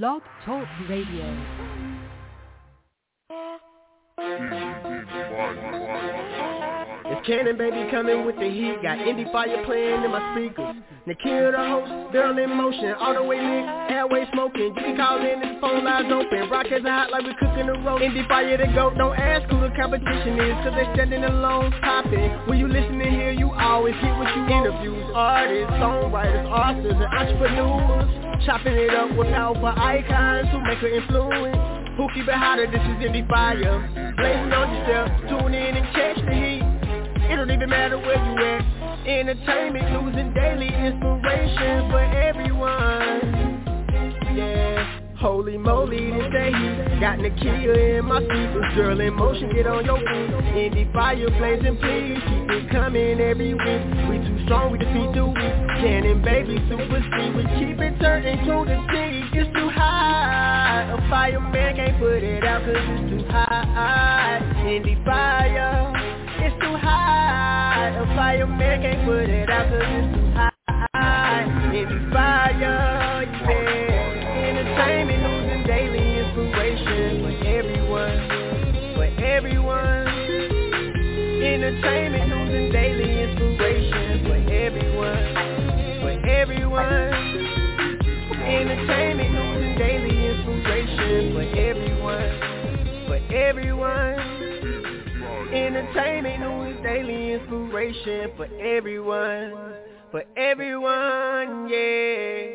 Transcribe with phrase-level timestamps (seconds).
[0.00, 1.28] Blog Talk Radio.
[7.04, 8.76] It's Cannon Baby coming with the heat.
[8.82, 10.76] Got Indie Fire playing in my speakers.
[11.06, 14.72] Nakia the host, girl in motion, all the way lit, airway smoking.
[14.72, 16.48] You can call in, this phone lines open.
[16.48, 18.02] Rockets are hot like we cooking the roast.
[18.02, 22.30] Indie Fire to go, don't ask who the competition is, cause they standing alone popping.
[22.48, 25.04] When you listening here, you always get what you interviews.
[25.12, 28.21] Artists, songwriters, authors, and entrepreneurs.
[28.46, 31.56] Chopping it up with powerful icons who make an influence.
[31.96, 34.14] Who keep it hotter, this is Indie Fire.
[34.16, 36.62] Blazing on yourself, tune in and catch the heat.
[37.30, 38.62] It don't even matter where you at.
[39.06, 43.20] Entertainment, and daily inspiration for everyone.
[44.34, 45.01] Yeah.
[45.22, 46.50] Holy moly, this day
[46.98, 50.34] Got Nakia in my speakers Girl in motion, get on your feet.
[50.50, 53.82] Indie fire blazing, please Keep it coming every week.
[54.10, 55.54] We too strong, we defeat the weak.
[55.78, 60.90] Cannon baby, super speed We keep it turning to the sea It's too high.
[60.90, 64.42] A fireman can't put it out Cause it's too high.
[64.66, 65.94] Indie fire
[66.42, 67.94] It's too high.
[67.94, 70.50] A fireman can't put it out Cause it's too high.
[71.70, 73.01] Indie fire,
[95.94, 99.74] Entertainment, news, daily inspiration for everyone,
[100.10, 102.46] for everyone, yeah.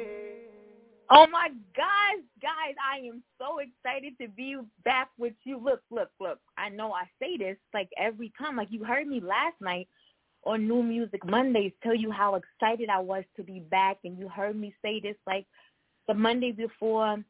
[1.11, 5.59] Oh my gosh, guys, I am so excited to be back with you.
[5.63, 6.39] Look, look, look.
[6.57, 8.55] I know I say this like every time.
[8.55, 9.87] Like you heard me last night
[10.43, 14.29] on New Music Mondays tell you how excited I was to be back and you
[14.29, 15.45] heard me say this like
[16.07, 17.23] the Monday before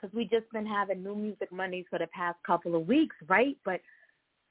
[0.00, 3.56] because we just been having New Music Mondays for the past couple of weeks, right?
[3.64, 3.80] But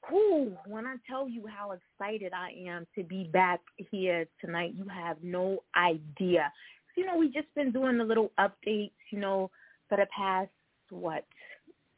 [0.08, 4.86] whew, when I tell you how excited I am to be back here tonight, you
[4.88, 6.52] have no idea
[7.00, 9.50] you know, we've just been doing the little updates, you know,
[9.88, 10.50] for the past
[10.90, 11.24] what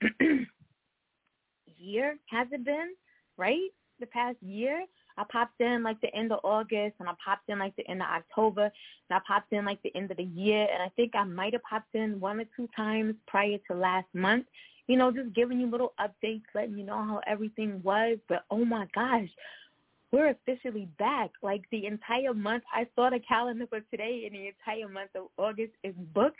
[1.76, 2.94] year has it been?
[3.36, 3.70] Right?
[3.98, 4.84] The past year.
[5.19, 8.00] I popped in like the end of August and I popped in like the end
[8.00, 8.72] of October and
[9.10, 11.62] I popped in like the end of the year and I think I might have
[11.69, 14.46] popped in one or two times prior to last month.
[14.92, 18.19] You know, just giving you little updates, letting you know how everything was.
[18.28, 19.30] But oh my gosh,
[20.12, 21.30] we're officially back.
[21.42, 25.28] Like the entire month, I saw the calendar for today, and the entire month of
[25.38, 26.36] August is booked,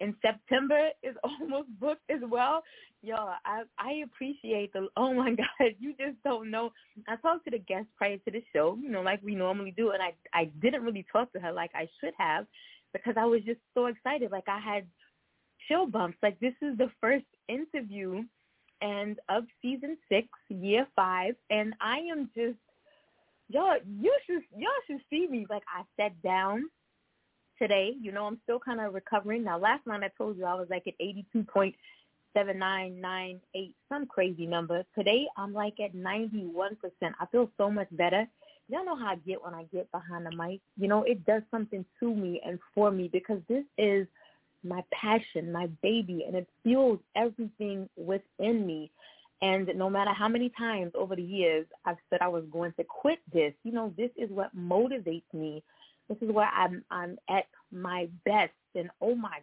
[0.00, 2.64] and September is almost booked as well.
[3.02, 4.88] Yo, I I appreciate the.
[4.96, 6.72] Oh my God, you just don't know.
[7.06, 9.92] I talked to the guest prior to the show, you know, like we normally do,
[9.92, 12.46] and I I didn't really talk to her like I should have,
[12.92, 14.32] because I was just so excited.
[14.32, 14.86] Like I had
[15.68, 16.18] chill bumps.
[16.22, 18.24] Like this is the first interview
[18.80, 22.58] and of season six, year five, and I am just
[23.48, 25.46] y'all you should y'all should see me.
[25.48, 26.64] Like I sat down
[27.62, 27.92] today.
[28.00, 29.44] You know, I'm still kind of recovering.
[29.44, 30.94] Now, last night I told you I was like at
[32.36, 34.84] 82.7998, some crazy number.
[34.98, 36.32] Today I'm like at 91%.
[37.02, 38.26] I feel so much better.
[38.68, 40.60] Y'all know how I get when I get behind the mic.
[40.76, 44.06] You know, it does something to me and for me because this is
[44.64, 48.90] my passion, my baby, and it fuels everything within me.
[49.40, 52.84] And no matter how many times over the years I've said I was going to
[52.84, 55.64] quit this, you know, this is what motivates me.
[56.08, 58.52] This is where I'm I'm at my best.
[58.74, 59.38] And oh my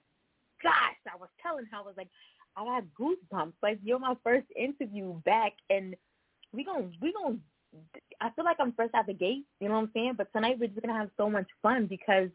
[0.63, 2.07] gosh, I was telling her I was like,
[2.55, 3.53] I got goosebumps.
[3.61, 5.95] Like you're my first interview back, and
[6.53, 7.37] we gonna we gonna.
[8.21, 9.45] I feel like I'm first out the gate.
[9.59, 10.13] You know what I'm saying?
[10.17, 12.29] But tonight we're just gonna have so much fun because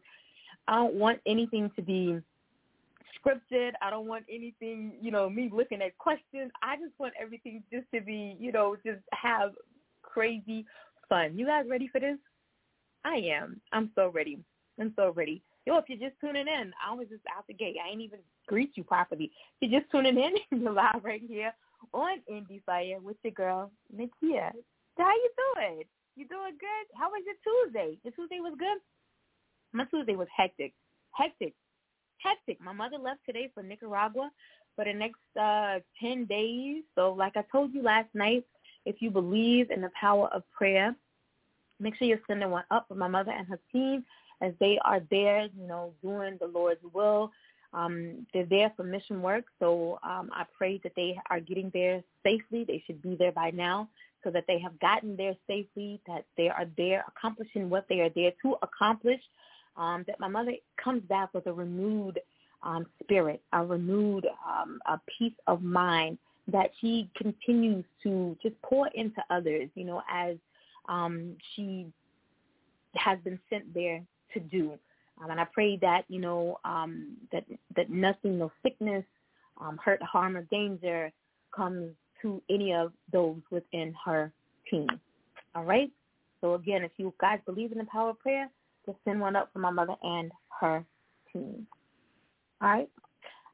[0.67, 2.19] I don't want anything to be
[3.19, 3.71] scripted.
[3.81, 6.51] I don't want anything, you know, me looking at questions.
[6.61, 9.51] I just want everything just to be, you know, just have
[10.01, 10.65] crazy
[11.09, 11.37] fun.
[11.37, 12.17] You guys ready for this?
[13.03, 13.61] I am.
[13.71, 14.39] I'm so ready.
[14.79, 15.41] I'm so ready.
[15.65, 17.77] Yo, if you're just tuning in, I was just out the gate.
[17.83, 19.31] I ain't even greet you properly.
[19.61, 21.53] If you're just tuning in, you're live right here
[21.93, 24.51] on Indie Fire with your girl, Nakia.
[24.97, 25.83] How you doing?
[26.15, 26.97] You doing good?
[26.97, 27.97] How was your Tuesday?
[28.03, 28.77] Your Tuesday was good?
[29.73, 30.73] My Tuesday was hectic.
[31.11, 31.53] Hectic
[32.23, 32.59] hectic.
[32.61, 34.31] My mother left today for Nicaragua
[34.75, 36.83] for the next uh, 10 days.
[36.95, 38.45] So like I told you last night,
[38.85, 40.95] if you believe in the power of prayer,
[41.79, 44.05] make sure you're sending one up for my mother and her team
[44.41, 47.31] as they are there, you know, doing the Lord's will.
[47.73, 52.03] Um, they're there for mission work, so um, I pray that they are getting there
[52.23, 52.63] safely.
[52.63, 53.89] They should be there by now,
[54.23, 58.09] so that they have gotten there safely, that they are there accomplishing what they are
[58.15, 59.19] there to accomplish
[59.77, 62.19] um, that my mother comes back with a renewed
[62.63, 66.17] um, spirit, a renewed um, a peace of mind
[66.47, 70.35] that she continues to just pour into others, you know, as
[70.87, 71.87] um, she
[72.93, 74.01] has been sent there
[74.33, 74.77] to do.
[75.23, 77.45] Um, and I pray that, you know, um, that,
[77.75, 79.03] that nothing, no sickness,
[79.59, 81.11] um, hurt, harm, or danger
[81.55, 81.91] comes
[82.21, 84.31] to any of those within her
[84.69, 84.87] team.
[85.55, 85.91] All right?
[86.41, 88.49] So again, if you guys believe in the power of prayer,
[88.85, 90.85] just send one up for my mother and her
[91.31, 91.67] team.
[92.61, 92.89] All right?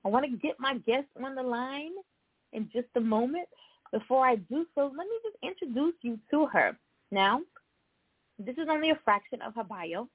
[0.04, 1.92] I want to get my guest on the line
[2.54, 3.48] in just a moment.
[3.92, 6.78] Before I do so, let me just introduce you to her.
[7.12, 7.42] Now,
[8.39, 10.07] this is only a fraction of her bio,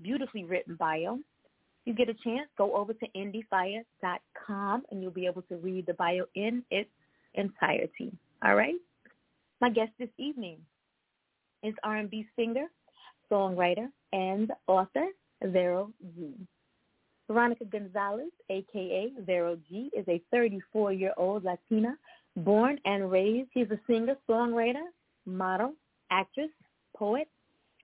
[0.00, 1.14] beautifully written bio.
[1.14, 5.86] If you get a chance, go over to indyfire.com and you'll be able to read
[5.86, 6.90] the bio in its
[7.34, 8.12] entirety.
[8.42, 8.76] All right?
[9.60, 10.58] My guest this evening
[11.62, 12.66] is R&B singer,
[13.30, 15.06] songwriter, and author
[15.42, 16.34] Vero G.
[17.28, 21.96] Veronica Gonzalez, aka Vero G, is a 34-year-old Latina
[22.36, 23.50] born and raised.
[23.52, 24.84] She's a singer, songwriter,
[25.26, 25.74] model,
[26.10, 26.50] actress,
[26.96, 27.28] poet,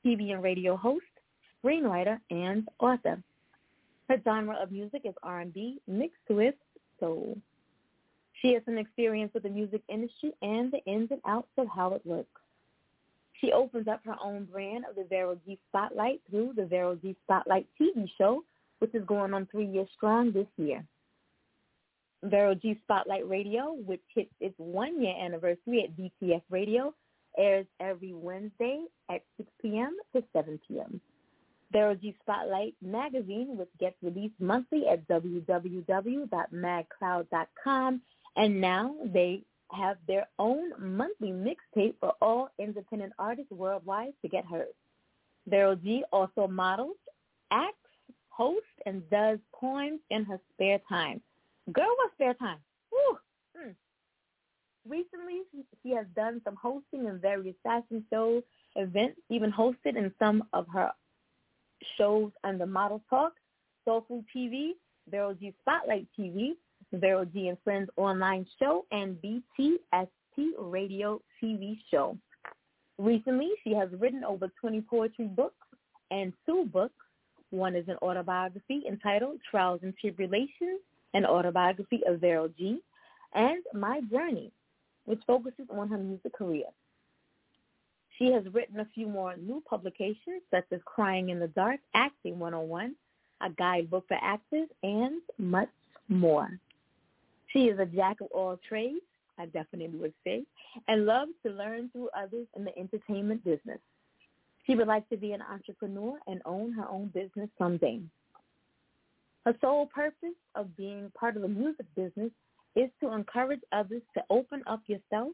[0.05, 1.05] TV and radio host,
[1.63, 3.23] screenwriter, and author.
[4.09, 6.55] Her genre of music is R&B mixed with
[7.01, 7.39] soul.
[8.41, 11.95] She has some experience with the music industry and the ins and outs of how
[11.95, 12.41] it works.
[13.45, 17.15] She opens up her own brand of the Vero G Spotlight through the Vero G
[17.25, 18.43] Spotlight TV show,
[18.79, 20.83] which is going on three years strong this year.
[22.23, 26.95] Vero G Spotlight Radio, which hits its one-year anniversary at VTF Radio,
[27.37, 29.95] airs every Wednesday at 6 p.m.
[30.15, 30.99] to 7 p.m.
[31.71, 38.01] Vero G Spotlight magazine, which gets released monthly at www.magcloud.com,
[38.37, 39.43] and now they
[39.75, 44.69] have their own monthly mixtape for all independent artists worldwide to get heard.
[45.47, 46.97] Vero G also models,
[47.51, 47.77] acts,
[48.29, 51.21] hosts, and does poems in her spare time.
[51.73, 52.59] Girl, what spare time?
[52.93, 53.17] Hmm.
[54.87, 55.43] Recently,
[55.83, 58.43] she has done some hosting in various fashion shows,
[58.77, 60.91] events, even hosted in some of her
[61.97, 63.33] shows the Model Talk,
[63.85, 64.73] Soul Food TV,
[65.11, 66.53] Vero G Spotlight TV,
[67.01, 72.17] Vero G and Friends online show, and BTST radio TV show.
[72.99, 75.67] Recently, she has written over 20 poetry books
[76.11, 76.95] and two books.
[77.51, 80.81] One is an autobiography entitled Trials and Tribulations,
[81.13, 82.81] an autobiography of Vero G,
[83.35, 84.51] and My Journey,
[85.05, 86.67] which focuses on her music career.
[88.19, 92.39] She has written a few more new publications, such as Crying in the Dark, Acting
[92.39, 92.95] 101,
[93.41, 95.69] a guidebook for actors, and much
[96.09, 96.49] more.
[97.55, 99.01] She is a jack of all trades,
[99.39, 100.45] I definitely would say,
[100.89, 103.79] and loves to learn through others in the entertainment business.
[104.67, 108.01] She would like to be an entrepreneur and own her own business someday.
[109.45, 112.33] Her sole purpose of being part of the music business
[112.75, 115.33] is to encourage others to open up yourself,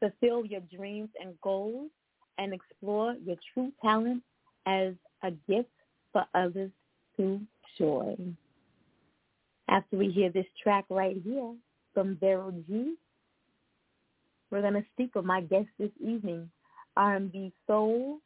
[0.00, 1.90] fulfill your dreams and goals,
[2.38, 4.22] and explore your true talent
[4.64, 5.68] as a gift
[6.12, 6.70] for others
[7.18, 7.40] to
[7.76, 8.36] join.
[9.68, 11.54] After we hear this track right here
[11.92, 12.94] from Vero G,
[14.50, 16.50] we're going to speak with my guest this evening,
[16.96, 18.18] R&B soul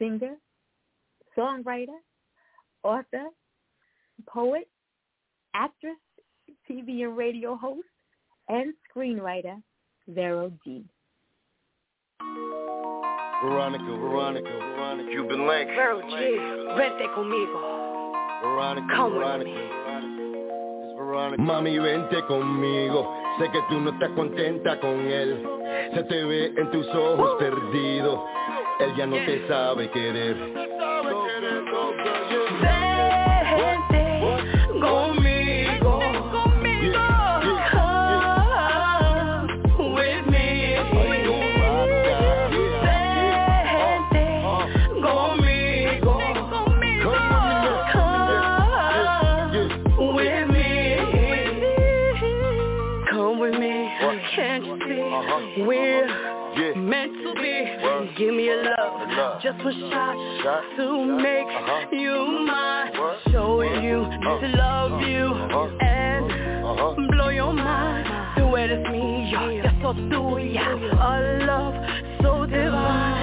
[0.00, 0.36] singer,
[1.36, 1.98] songwriter,
[2.82, 3.26] author,
[4.28, 4.68] poet,
[5.54, 5.96] actress,
[6.68, 7.86] TV and radio host,
[8.48, 9.60] and screenwriter,
[10.08, 10.84] Vero G.
[13.42, 15.10] Veronica, Veronica, Veronica.
[15.10, 15.68] Cuban Link.
[15.70, 16.16] Vero G,
[16.76, 18.40] vente conmigo.
[18.42, 19.79] Veronica, Come with me.
[21.38, 23.14] Mami, vente conmigo.
[23.38, 25.42] Sé que tú no estás contenta con él.
[25.94, 28.24] Se te ve en tus ojos perdido.
[28.80, 30.69] Él ya no te sabe querer.
[59.62, 61.86] Just shot, to make Uh-huh.
[61.92, 62.92] you mine.
[63.30, 64.40] Showing you Uh.
[64.40, 65.68] to love you Uh-huh.
[65.80, 66.24] and
[66.64, 66.94] Uh-huh.
[67.10, 68.06] blow your mind.
[68.36, 70.66] Tú eres mía, yo soy tuya.
[70.98, 71.74] A love
[72.22, 73.20] so divine.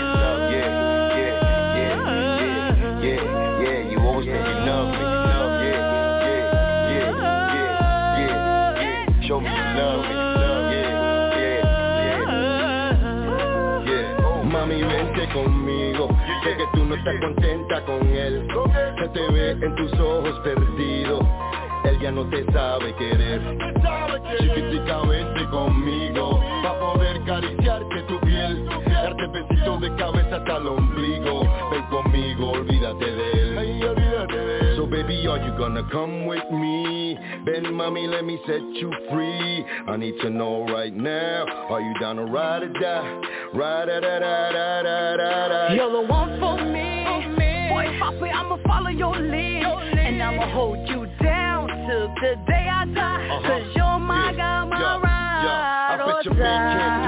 [16.72, 18.46] que tú no estás contenta con él.
[18.98, 21.20] Se te ve en tus ojos perdido.
[21.84, 23.40] Él ya no te sabe querer.
[24.38, 28.66] Chiquitica vente conmigo Pa' poder acariciarte tu piel.
[28.86, 31.42] Darte besitos de cabeza hasta el ombligo.
[31.70, 34.76] Ven conmigo, olvídate de él.
[34.76, 36.95] So baby, are you gonna come with me?
[37.44, 41.94] Ven mommy let me set you free I need to know right now Are you
[42.00, 43.22] down to ride or die?
[43.54, 47.04] Ride da da da da da da da You're the one for me.
[47.68, 49.64] Boy, Poppy, I'ma follow your lead.
[49.64, 53.28] And I'ma hold you down till the day I die.
[53.28, 53.48] Uh-huh.
[53.48, 55.96] Cause you're my Yeah, guy, my yeah, ride yeah.
[55.98, 57.05] I or bet your man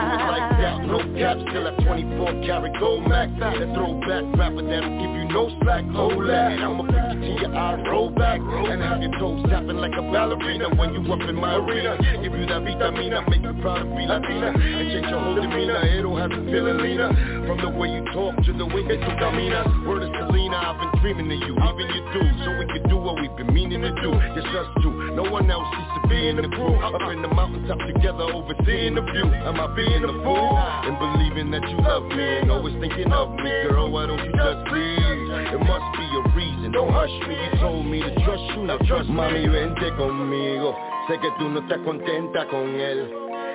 [1.18, 3.32] No still at 24 karat gold max.
[3.40, 5.82] That throwback rapper that'll give you no slack.
[5.90, 6.62] Hold that.
[6.62, 10.02] I'ma pick it to your eye, roll back, and have your toes tapping like a
[10.14, 11.98] ballerina when you up in my arena.
[12.22, 15.82] Give you that vitamina, make you proud to be Latina, and change your whole demeanor.
[15.90, 17.10] It'll have you feeling leaner
[17.50, 19.66] from the way you talk to the way that you camina.
[19.90, 22.96] Word is Selena, I've been dreaming of you, even you do, so we can do
[22.96, 24.14] what we've been meaning to do.
[24.38, 26.78] Just us two, no one else sees to be in the crew.
[26.78, 29.26] Up in the mountaintop together, overseeing the view.
[29.48, 30.54] Am I being a fool?
[30.86, 33.90] And believing that you love me and always thinking of me, girl.
[33.90, 35.18] Why don't you just leave?
[35.54, 36.72] It must be a reason.
[36.72, 37.34] Don't hush me.
[37.34, 40.76] You told me to trust you, now trust Mami, vente conmigo.
[41.08, 43.10] Sé que tú no estás contenta con él.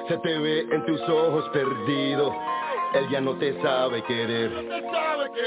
[0.07, 2.33] Se te ve en tus ojos perdido.
[2.93, 4.51] Él ya no te sabe querer.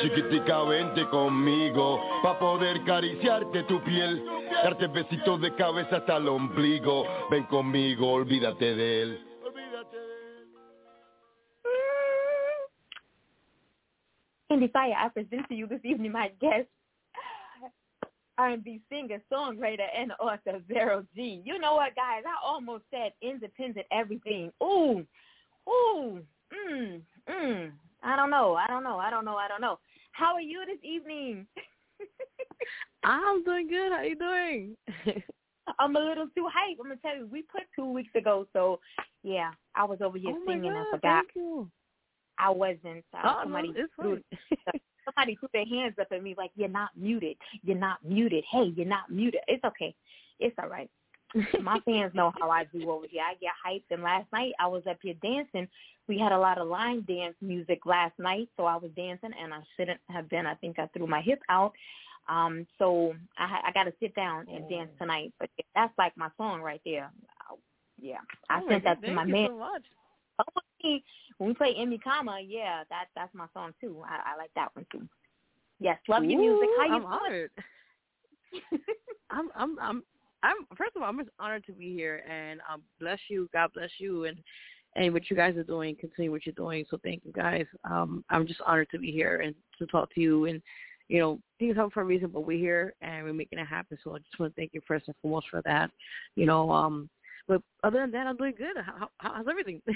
[0.02, 4.20] Chiquitica, vente conmigo Pa' poder acariciarte tu piel
[4.64, 9.35] Darte besitos de cabeza hasta el ombligo Ven conmigo, olvídate de él
[14.50, 16.68] Indie Fire, I present to you this evening my guest,
[18.38, 21.42] R&B singer, songwriter, and author Vero G.
[21.44, 22.22] You know what, guys?
[22.26, 24.52] I almost said independent everything.
[24.62, 25.04] Ooh,
[25.68, 26.20] ooh,
[26.70, 27.70] mm, mm.
[28.02, 28.54] I don't know.
[28.54, 28.98] I don't know.
[28.98, 29.36] I don't know.
[29.36, 29.78] I don't know.
[30.12, 31.46] How are you this evening?
[33.04, 33.92] I'm doing good.
[33.92, 34.76] How you doing?
[35.78, 36.78] I'm a little too hype.
[36.80, 38.78] I'm gonna tell you, we put two weeks ago, so
[39.22, 40.72] yeah, I was over here oh singing.
[40.72, 41.24] God, I forgot.
[41.24, 41.70] Thank you.
[42.38, 43.04] I wasn't.
[43.14, 44.20] Uh, Oh, somebody no, threw,
[45.04, 47.36] somebody threw their hands up at me like, "You're not muted.
[47.62, 48.44] You're not muted.
[48.50, 49.94] Hey, you're not muted." It's okay.
[50.38, 50.90] It's all right.
[51.60, 53.22] My fans know how I do over here.
[53.22, 53.92] I get hyped.
[53.94, 55.68] And last night I was up here dancing.
[56.08, 59.52] We had a lot of line dance music last night, so I was dancing, and
[59.52, 60.46] I shouldn't have been.
[60.46, 61.72] I think I threw my hip out.
[62.28, 65.32] Um, so I, I got to sit down and dance tonight.
[65.38, 67.10] But that's like my song right there.
[67.50, 67.56] Uh,
[68.00, 68.18] Yeah,
[68.50, 69.48] I Oh sent that to my man.
[69.48, 69.62] so.
[69.62, 69.78] Oh,
[71.38, 74.02] when we play Emmy Kama, yeah, that that's my song too.
[74.06, 75.08] I, I like that one too.
[75.80, 76.68] Yes, love your music.
[76.78, 77.12] How you I'm doing?
[77.12, 77.50] honored.
[79.30, 80.02] I'm I'm I'm
[80.42, 83.70] I'm first of all I'm just honored to be here and um bless you, God
[83.74, 84.38] bless you and
[84.94, 86.86] and what you guys are doing, continue what you're doing.
[86.90, 87.66] So thank you guys.
[87.88, 90.62] Um I'm just honored to be here and to talk to you and
[91.08, 93.96] you know, things happen for a reason, but we're here and we're making it happen.
[94.02, 95.90] So I just want to thank you first and foremost for that.
[96.34, 97.08] You know, um
[97.48, 98.76] but other than that, I'm doing good.
[98.84, 99.82] How, how, how's everything?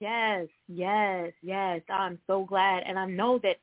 [0.00, 1.80] Yes, yes, yes.
[1.88, 3.56] I'm so glad, and I know that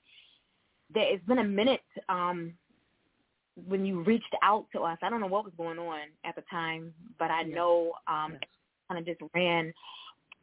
[0.94, 2.54] that it's been a minute um,
[3.68, 4.98] when you reached out to us.
[5.02, 7.56] I don't know what was going on at the time, but I Yes.
[7.56, 8.50] know um, Yes.
[8.90, 9.74] kind of just ran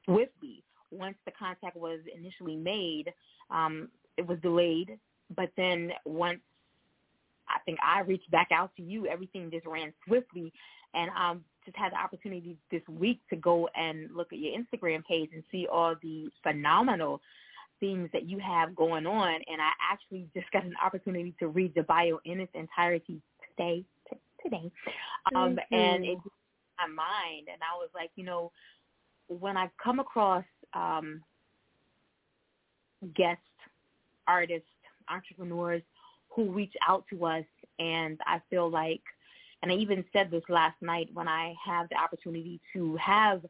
[0.08, 0.62] with me.
[0.90, 3.12] Once the contact was initially made,
[3.50, 4.98] um, it was delayed,
[5.34, 6.40] but then once
[7.52, 10.52] I think I reached back out to you, everything just ran swiftly,
[10.94, 15.04] and um, just had the opportunity this week to go and look at your Instagram
[15.04, 17.20] page and see all the phenomenal
[17.80, 19.34] things that you have going on.
[19.34, 23.84] And I actually just got an opportunity to read the bio in its entirety today.
[24.08, 24.70] T- today,
[25.34, 26.32] um, and it blew
[26.78, 27.46] my mind.
[27.52, 28.50] And I was like, you know,
[29.28, 30.44] when I come across
[30.74, 31.22] um,
[33.14, 33.42] guests,
[34.26, 34.66] artists,
[35.08, 35.82] entrepreneurs
[36.34, 37.44] who reach out to us,
[37.78, 39.02] and I feel like
[39.62, 43.42] and I even said this last night when I have the opportunity to have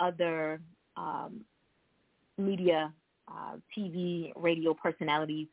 [0.00, 0.60] other
[0.96, 1.42] um,
[2.36, 2.92] media,
[3.28, 5.46] uh, TV, radio personalities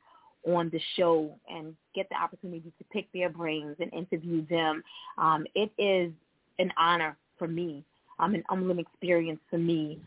[0.48, 4.84] on the show and get the opportunity to pick their brains and interview them.
[5.18, 6.12] Um, it is
[6.58, 7.84] an honor for me,
[8.18, 10.00] um, an humbling experience for me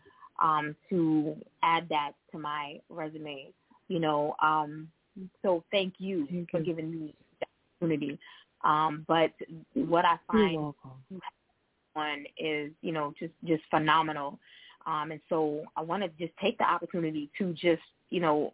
[0.43, 3.52] um, to add that to my resume.
[3.88, 4.88] You know, um,
[5.42, 6.64] so thank you Thank for you.
[6.64, 7.47] giving me the
[7.81, 8.19] opportunity.
[8.64, 9.33] Um, but
[9.75, 10.75] what I find
[11.97, 14.38] on is, you know, just just phenomenal.
[14.87, 18.52] Um, and so I want to just take the opportunity to just, you know,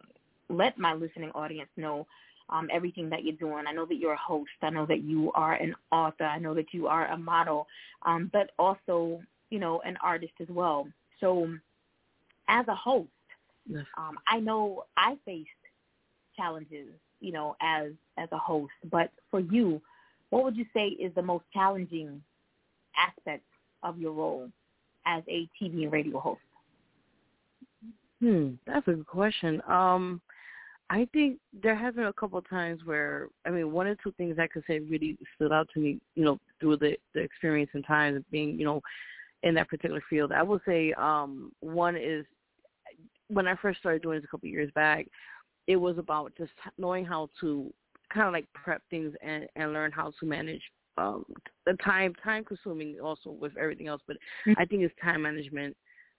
[0.49, 2.05] let my listening audience know
[2.49, 3.65] um, everything that you're doing.
[3.67, 4.51] I know that you're a host.
[4.61, 6.25] I know that you are an author.
[6.25, 7.67] I know that you are a model,
[8.05, 10.87] um, but also, you know, an artist as well.
[11.19, 11.49] So
[12.47, 13.09] as a host,
[13.67, 13.85] Yes.
[13.97, 15.49] um, I know I faced
[16.39, 16.87] challenges,
[17.19, 18.71] you know, as as a host.
[18.91, 19.81] But for you,
[20.29, 22.21] what would you say is the most challenging
[22.97, 23.43] aspect
[23.83, 24.49] of your role
[25.05, 26.41] as a TV and radio host?
[28.19, 29.61] Hmm, that's a good question.
[29.67, 30.21] Um,
[30.89, 34.13] I think there has been a couple of times where I mean one or two
[34.17, 37.71] things I could say really stood out to me, you know, through the the experience
[37.73, 38.81] and times of being, you know,
[39.43, 40.31] in that particular field.
[40.31, 42.25] I will say um one is
[43.29, 45.05] when I first started doing this a couple of years back,
[45.69, 47.71] it was about just knowing how to
[48.11, 50.63] kind of like prep things and and learn how to manage
[50.97, 51.23] um
[51.67, 54.59] the time time consuming also with everything else, but mm-hmm.
[54.59, 55.77] I think it's time management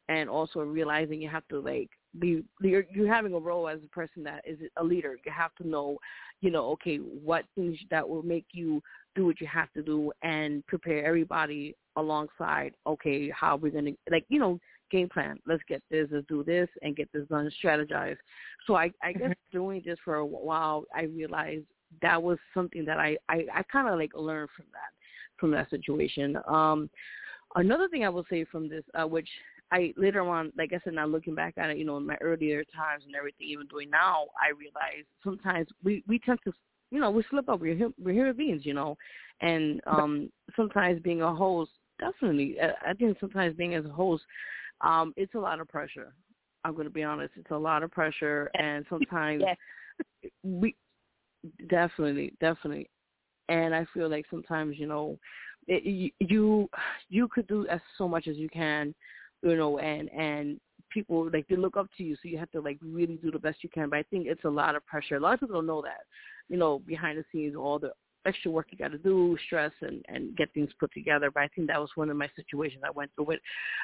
[0.08, 1.90] and also realizing you have to like
[2.20, 5.16] be you're, you're having a role as a person that is a leader.
[5.26, 5.98] You have to know,
[6.40, 8.80] you know, okay, what things that will make you
[9.16, 12.74] do what you have to do and prepare everybody alongside.
[12.86, 15.38] Okay, how we're gonna like you know game plan.
[15.46, 17.50] Let's get this, let's do this, and get this done.
[17.62, 18.16] Strategize.
[18.66, 19.56] So I, I guess mm-hmm.
[19.58, 21.64] doing this for a while, I realized
[22.02, 24.92] that was something that I, I, I kind of like learned from that,
[25.38, 26.38] from that situation.
[26.46, 26.90] Um,
[27.56, 29.28] another thing I will say from this, uh, which
[29.72, 32.16] I later on, like I said, now looking back at it, you know, in my
[32.20, 36.52] earlier times and everything, even doing now, I realize sometimes we we tend to,
[36.90, 37.60] you know, we slip up.
[37.60, 38.96] We're we're human beings, you know,
[39.40, 41.70] and um sometimes being a host,
[42.00, 44.24] definitely, I think sometimes being as a host,
[44.80, 46.14] um, it's a lot of pressure.
[46.64, 50.30] I'm going to be honest, it's a lot of pressure, and sometimes yes.
[50.42, 50.74] we
[51.68, 52.88] definitely, definitely,
[53.48, 55.18] and I feel like sometimes, you know,
[55.66, 56.68] it, you
[57.08, 58.94] you could do as so much as you can
[59.42, 60.60] you know, and and
[60.90, 63.38] people like they look up to you, so you have to like really do the
[63.38, 63.88] best you can.
[63.88, 65.16] But I think it's a lot of pressure.
[65.16, 66.04] A lot of people don't know that,
[66.48, 67.92] you know, behind the scenes, all the
[68.26, 71.30] extra work you got to do, stress, and and get things put together.
[71.30, 73.32] But I think that was one of my situations I went through.
[73.32, 73.40] It.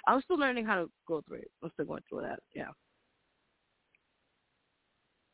[0.06, 1.50] I was still learning how to go through it.
[1.62, 2.40] I'm still going through that.
[2.54, 2.68] Yeah.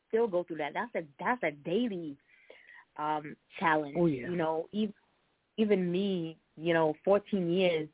[0.09, 0.73] Still go through that.
[0.73, 2.17] That's a that's a daily
[2.97, 3.95] um challenge.
[3.97, 4.29] Oh yeah.
[4.29, 4.93] You know, even
[5.57, 7.87] even me, you know, 14 years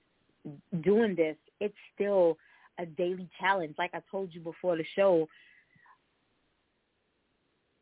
[0.82, 2.38] doing this, it's still
[2.80, 3.76] a daily challenge.
[3.78, 5.28] Like I told you before the show,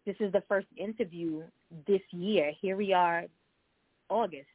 [0.07, 1.43] this is the first interview
[1.85, 2.53] this year.
[2.61, 3.25] Here we are,
[4.07, 4.47] August,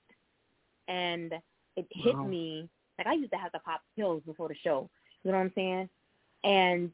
[0.88, 1.34] and
[1.76, 2.24] it hit wow.
[2.24, 4.88] me like I used to have to pop pills before the show.
[5.22, 5.88] You know what I'm saying?
[6.42, 6.90] And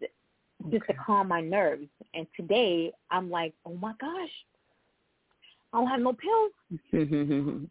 [0.70, 0.92] just okay.
[0.92, 1.86] to calm my nerves.
[2.14, 4.28] And today I'm like, oh my gosh,
[5.72, 6.52] I don't have no pills.
[6.92, 7.68] um,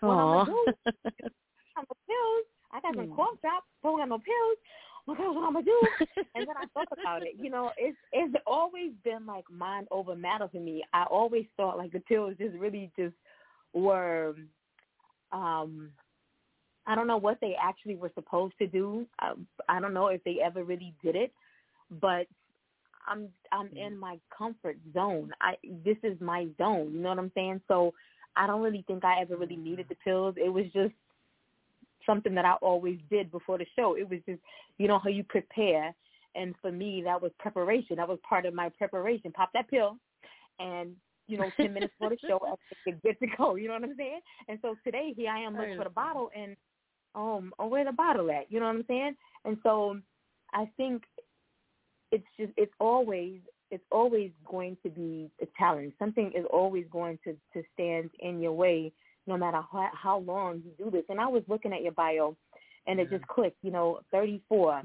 [0.00, 0.64] what I'm gonna do?
[0.86, 2.46] I have no pills.
[2.72, 3.16] I got some hmm.
[3.16, 4.58] cough drops, don't got no pills.
[5.06, 5.82] What else am I gonna do?
[6.34, 7.34] and then I thought about it.
[7.38, 10.82] You know, it's it's always been like mind over matter for me.
[10.94, 13.14] I always thought like the pills just really just
[13.74, 14.34] were
[15.30, 15.90] um
[16.86, 19.06] I don't know what they actually were supposed to do.
[19.18, 21.32] I, um, I don't know if they ever really did it,
[22.00, 22.26] but
[23.06, 23.76] I'm I'm hmm.
[23.76, 25.32] in my comfort zone.
[25.40, 26.92] I this is my zone.
[26.94, 27.60] You know what I'm saying?
[27.68, 27.92] So
[28.36, 30.34] I don't really think I ever really needed the pills.
[30.36, 30.94] It was just
[32.06, 33.96] something that I always did before the show.
[33.96, 34.40] It was just,
[34.78, 35.94] you know, how you prepare.
[36.34, 37.96] And for me, that was preparation.
[37.96, 39.30] That was part of my preparation.
[39.32, 39.96] Pop that pill,
[40.58, 40.96] and
[41.28, 43.54] you know, ten minutes before the show, I think good to go.
[43.54, 44.20] You know what I'm saying?
[44.48, 46.56] And so today, here I am looking for the bottle, and
[47.14, 48.50] um, oh, where the bottle at?
[48.50, 49.14] You know what I'm saying?
[49.44, 49.98] And so,
[50.52, 51.04] I think
[52.10, 53.38] it's just it's always
[53.70, 55.92] it's always going to be a challenge.
[55.98, 58.92] Something is always going to to stand in your way
[59.26, 61.04] no matter how, how long you do this.
[61.08, 62.36] And I was looking at your bio,
[62.86, 63.58] and it just clicked.
[63.62, 64.82] You know, 34.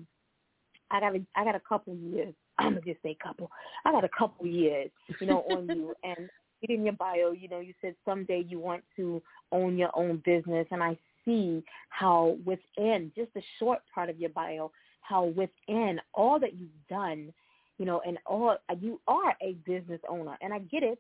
[0.92, 2.34] I got a, I got a couple years.
[2.60, 3.50] I'm gonna just say couple.
[3.86, 5.94] I got a couple years, you know, on you.
[6.04, 6.30] And
[6.64, 9.22] in your bio, you know, you said someday you want to
[9.52, 14.32] own your own business, and I see how within just a short part of your
[14.32, 14.72] bio,
[15.02, 17.34] how within all that you've done,
[17.78, 21.00] you know, and all you are a business owner, and I get it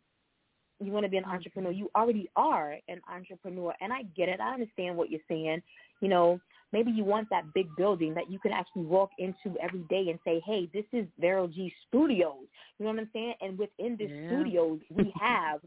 [0.79, 3.73] you want to be an entrepreneur, you already are an entrepreneur.
[3.81, 4.39] And I get it.
[4.39, 5.61] I understand what you're saying.
[6.01, 6.39] You know,
[6.71, 10.19] maybe you want that big building that you can actually walk into every day and
[10.25, 12.45] say, hey, this is Vero G Studios.
[12.77, 13.33] You know what I'm saying?
[13.41, 14.29] And within this yeah.
[14.29, 15.59] studios, we have,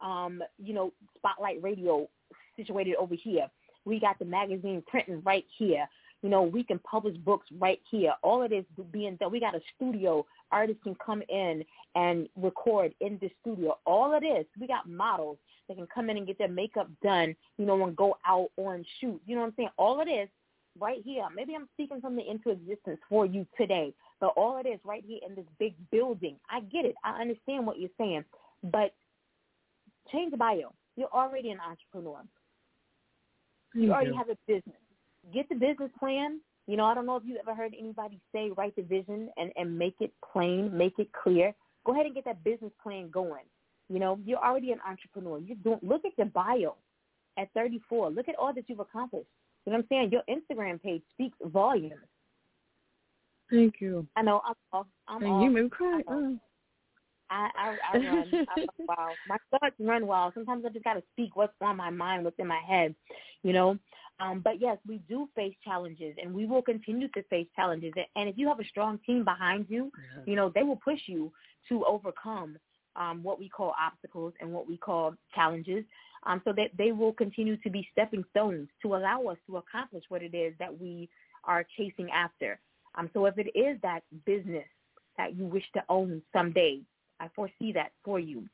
[0.00, 2.08] um, you know, Spotlight Radio
[2.56, 3.46] situated over here.
[3.84, 5.86] We got the magazine printing right here.
[6.24, 8.14] You know, we can publish books right here.
[8.22, 9.30] All it is being done.
[9.30, 10.24] We got a studio.
[10.50, 11.62] Artists can come in
[11.96, 13.76] and record in the studio.
[13.84, 15.36] All it is, we got models
[15.68, 18.86] that can come in and get their makeup done, you know, and go out on
[18.98, 19.20] shoot.
[19.26, 19.68] You know what I'm saying?
[19.76, 20.30] All it is
[20.80, 21.24] right here.
[21.36, 25.20] Maybe I'm speaking something into existence for you today, but all it is right here
[25.28, 26.36] in this big building.
[26.48, 26.94] I get it.
[27.04, 28.24] I understand what you're saying,
[28.72, 28.94] but
[30.10, 30.72] change the bio.
[30.96, 32.22] You're already an entrepreneur.
[33.74, 34.16] You, you already do.
[34.16, 34.76] have a business
[35.32, 36.40] get the business plan.
[36.66, 39.52] You know, I don't know if you ever heard anybody say write the vision and,
[39.56, 41.54] and make it plain, make it clear.
[41.84, 43.44] Go ahead and get that business plan going.
[43.90, 45.38] You know, you're already an entrepreneur.
[45.38, 46.76] You don't look at your bio
[47.36, 48.10] at 34.
[48.10, 49.28] Look at all that you've accomplished.
[49.66, 50.12] You know what I'm saying?
[50.12, 51.94] Your Instagram page speaks volumes.
[53.50, 54.06] Thank you.
[54.16, 54.86] I know I'm off.
[55.06, 55.42] I'm Thank off.
[55.44, 56.00] you me cry.
[56.08, 56.32] Uh-huh.
[57.30, 57.48] I.
[57.56, 58.06] I, I, run.
[58.32, 59.16] I run wild.
[59.28, 60.34] My thoughts run wild.
[60.34, 62.94] Sometimes I just got to speak what's on my mind, what's in my head,
[63.42, 63.78] you know.
[64.20, 67.92] Um, but yes, we do face challenges, and we will continue to face challenges.
[68.14, 69.90] And if you have a strong team behind you,
[70.26, 71.32] you know they will push you
[71.68, 72.56] to overcome
[72.96, 75.84] um, what we call obstacles and what we call challenges.
[76.26, 80.04] Um, so that they will continue to be stepping stones to allow us to accomplish
[80.08, 81.06] what it is that we
[81.44, 82.58] are chasing after.
[82.94, 84.64] Um, so if it is that business
[85.18, 86.80] that you wish to own someday,
[87.20, 88.44] I foresee that for you.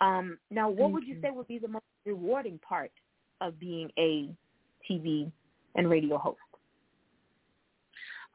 [0.00, 1.20] Um, now, what Thank would you you.
[1.22, 2.90] say would be the most rewarding part
[3.40, 4.28] of being a
[4.90, 5.30] TV
[5.76, 6.38] and radio host?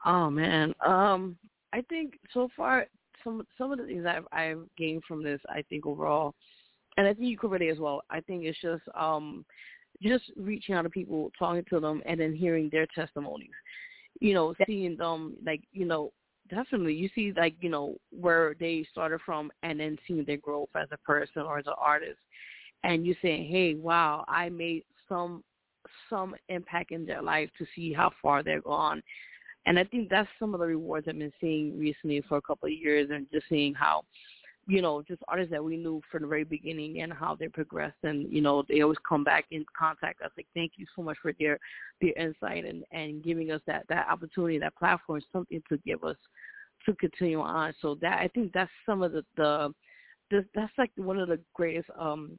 [0.04, 1.36] Oh man, um,
[1.72, 2.86] I think so far
[3.24, 6.34] some some of the things I've I've gained from this, I think overall,
[6.96, 8.02] and I think you covered it as well.
[8.08, 9.44] I think it's just um,
[10.02, 13.50] just reaching out to people, talking to them, and then hearing their testimonies.
[14.20, 16.12] You know, seeing them like you know
[16.48, 16.94] definitely.
[16.94, 20.88] You see like you know where they started from, and then seeing their growth as
[20.92, 22.18] a person or as an artist,
[22.84, 25.42] and you saying, hey, wow, I made some
[26.10, 29.02] some impact in their life to see how far they're gone.
[29.66, 32.68] And I think that's some of the rewards I've been seeing recently for a couple
[32.68, 34.04] of years and just seeing how,
[34.66, 37.96] you know, just artists that we knew from the very beginning and how they progressed
[38.02, 41.16] and, you know, they always come back and contact us like, thank you so much
[41.22, 41.58] for their
[42.00, 46.16] their insight and, and giving us that, that opportunity, that platform, something to give us
[46.84, 47.72] to continue on.
[47.80, 49.72] So that I think that's some of the, the,
[50.30, 52.36] that's like one of the greatest um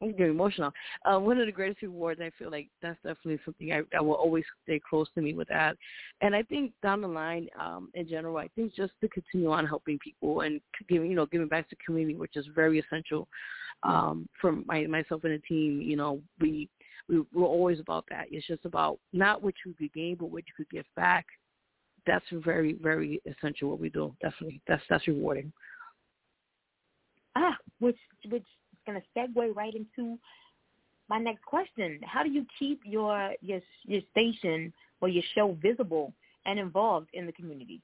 [0.00, 0.72] I'm getting emotional.
[1.04, 4.14] Uh, one of the greatest rewards, I feel like that's definitely something I, I will
[4.14, 5.76] always stay close to me with that.
[6.20, 9.66] And I think down the line, um, in general, I think just to continue on
[9.66, 13.26] helping people and giving, you know, giving back to the community, which is very essential
[13.82, 15.80] um, for my, myself and the team.
[15.82, 16.68] You know, we,
[17.08, 18.26] we we're always about that.
[18.30, 21.26] It's just about not what you could gain, but what you could give back.
[22.06, 23.70] That's very, very essential.
[23.70, 24.60] What we do, definitely.
[24.68, 25.52] That's that's rewarding.
[27.36, 27.98] Ah, which
[28.30, 28.46] which
[28.88, 30.18] going to segue right into
[31.08, 32.00] my next question.
[32.04, 36.12] How do you keep your your your station or your show visible
[36.46, 37.80] and involved in the community?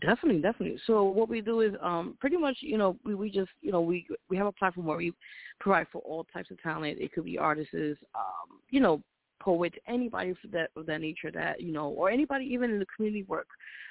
[0.00, 0.80] Definitely, definitely.
[0.86, 3.80] So what we do is um pretty much, you know, we, we just you know,
[3.80, 5.12] we we have a platform where we
[5.58, 6.98] provide for all types of talent.
[7.00, 9.02] It could be artists, um, you know,
[9.40, 12.86] poets, anybody for that of that nature that, you know, or anybody even in the
[12.94, 13.48] community work.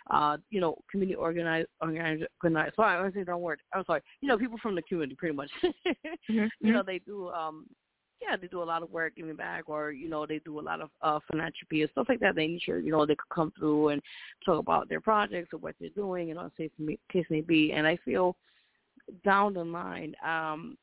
[0.10, 3.62] Uh, you know, community organized organized organized sorry, I want to say the wrong word.
[3.74, 4.02] I'm sorry.
[4.22, 5.52] You know, people from the community pretty much.
[6.30, 6.50] Mhm.
[6.60, 7.66] you know, they do um
[8.22, 10.62] yeah, they do a lot of work giving back or, you know, they do a
[10.62, 12.36] lot of uh philanthropy and stuff like that.
[12.36, 14.02] They nature, you know, they could come through and
[14.46, 16.70] talk about their projects or what they're doing and all the
[17.12, 17.74] case may be.
[17.74, 18.36] And I feel
[19.24, 20.78] down the line, um,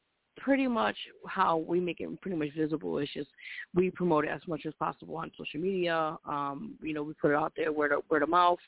[0.44, 3.30] pretty much how we make it pretty much visible is just
[3.74, 6.18] we promote it as much as possible on social media.
[6.26, 8.58] Um, you know, we put it out there word of, word of mouth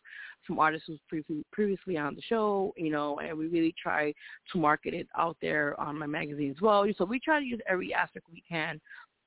[0.47, 4.15] from artists who's previously previously on the show, you know, and we really try
[4.53, 6.87] to market it out there on my magazine as well.
[6.97, 8.81] So we try to use every aspect we can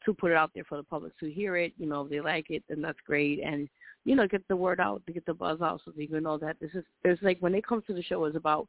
[0.06, 1.74] to put it out there for the public to hear it.
[1.78, 3.42] You know, if they like it, then that's great.
[3.44, 3.70] And,
[4.06, 6.40] you know, get the word out, to get the buzz out so they can know
[6.40, 8.66] that this is, there's like when they come to the show, it's about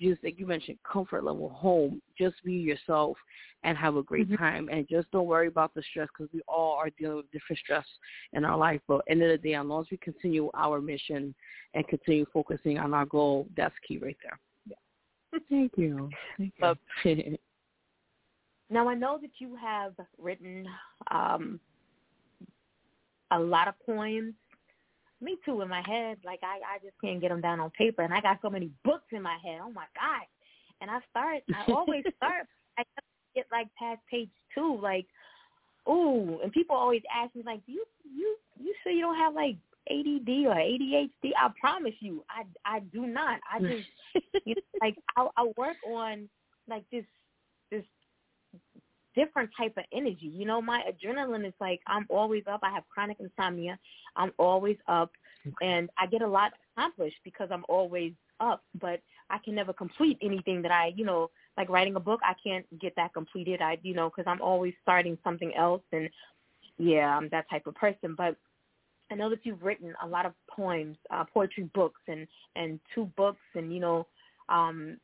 [0.00, 2.00] just like you mentioned, comfort level home.
[2.16, 3.16] Just be yourself
[3.64, 6.74] and have a great time, and just don't worry about the stress because we all
[6.74, 7.84] are dealing with different stress
[8.32, 8.80] in our life.
[8.86, 11.34] But end of the day, as long as we continue our mission
[11.74, 14.38] and continue focusing on our goal, that's key right there.
[14.68, 15.38] Yeah.
[15.50, 16.10] Thank you.
[16.36, 16.54] Thank
[17.04, 17.36] you.
[18.70, 20.66] Now I know that you have written
[21.10, 21.58] um,
[23.30, 24.34] a lot of poems.
[25.20, 26.18] Me too in my head.
[26.24, 28.70] Like I, I just can't get them down on paper, and I got so many
[28.84, 29.60] books in my head.
[29.62, 30.26] Oh my god!
[30.80, 31.42] And I start.
[31.52, 32.46] I always start.
[32.78, 32.84] I
[33.34, 35.06] get like past page two, like,
[35.88, 36.38] ooh.
[36.42, 39.56] And people always ask me like, do you you you sure you don't have like
[39.90, 41.32] ADD or ADHD?
[41.36, 43.40] I promise you, I I do not.
[43.52, 43.88] I just
[44.44, 46.28] you know, like I I work on
[46.68, 47.04] like this
[47.70, 47.84] this
[49.18, 50.30] different type of energy.
[50.32, 52.60] You know, my adrenaline is like I'm always up.
[52.62, 53.78] I have chronic insomnia.
[54.16, 55.10] I'm always up
[55.60, 59.00] and I get a lot accomplished because I'm always up, but
[59.30, 62.66] I can never complete anything that I, you know, like writing a book, I can't
[62.80, 63.60] get that completed.
[63.60, 66.08] I, you know, cuz I'm always starting something else and
[66.78, 68.36] yeah, I'm that type of person, but
[69.10, 72.26] I know that you've written a lot of poems, uh, poetry books and
[72.56, 74.06] and two books and you know
[74.48, 74.98] um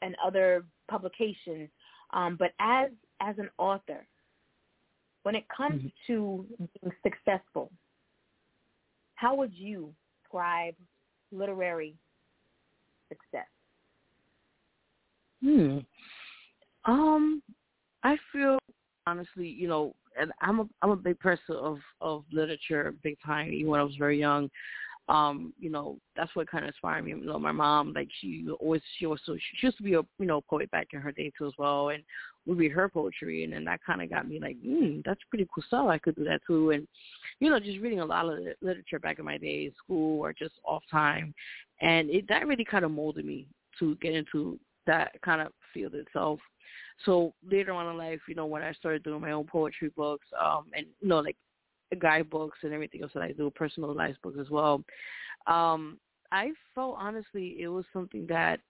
[0.00, 1.68] and other publications.
[2.12, 2.90] Um but as
[3.22, 4.06] as an author,
[5.22, 5.92] when it comes Mhm.
[6.08, 7.70] to being successful,
[9.14, 10.74] how would you describe
[11.30, 11.96] literary
[13.08, 13.48] success?
[15.40, 15.78] Hmm.
[16.84, 17.42] Um,
[18.02, 18.58] I feel
[19.06, 23.52] honestly, you know, and I'm a I'm a big person of of literature, big time.
[23.52, 24.50] Even when I was very young,
[25.08, 27.10] um, you know, that's what kind of inspired me.
[27.10, 30.26] You know, my mom, like she always she also she used to be a you
[30.26, 32.02] know poet back in her day too as well, and
[32.46, 35.48] we read her poetry, and then that kind of got me like, mm, that's pretty
[35.52, 35.88] cool stuff.
[35.88, 36.86] I could do that too, and
[37.40, 40.54] you know, just reading a lot of literature back in my day, school or just
[40.64, 41.34] off time,
[41.80, 43.46] and it that really kind of molded me
[43.80, 46.38] to get into that kind of field itself.
[47.04, 50.26] So later on in life, you know, when I started doing my own poetry books,
[50.40, 51.36] um, and you know, like
[51.96, 54.82] guidebooks and everything else that I do, personalized books as well,
[55.46, 55.98] um,
[56.30, 58.60] I felt honestly it was something that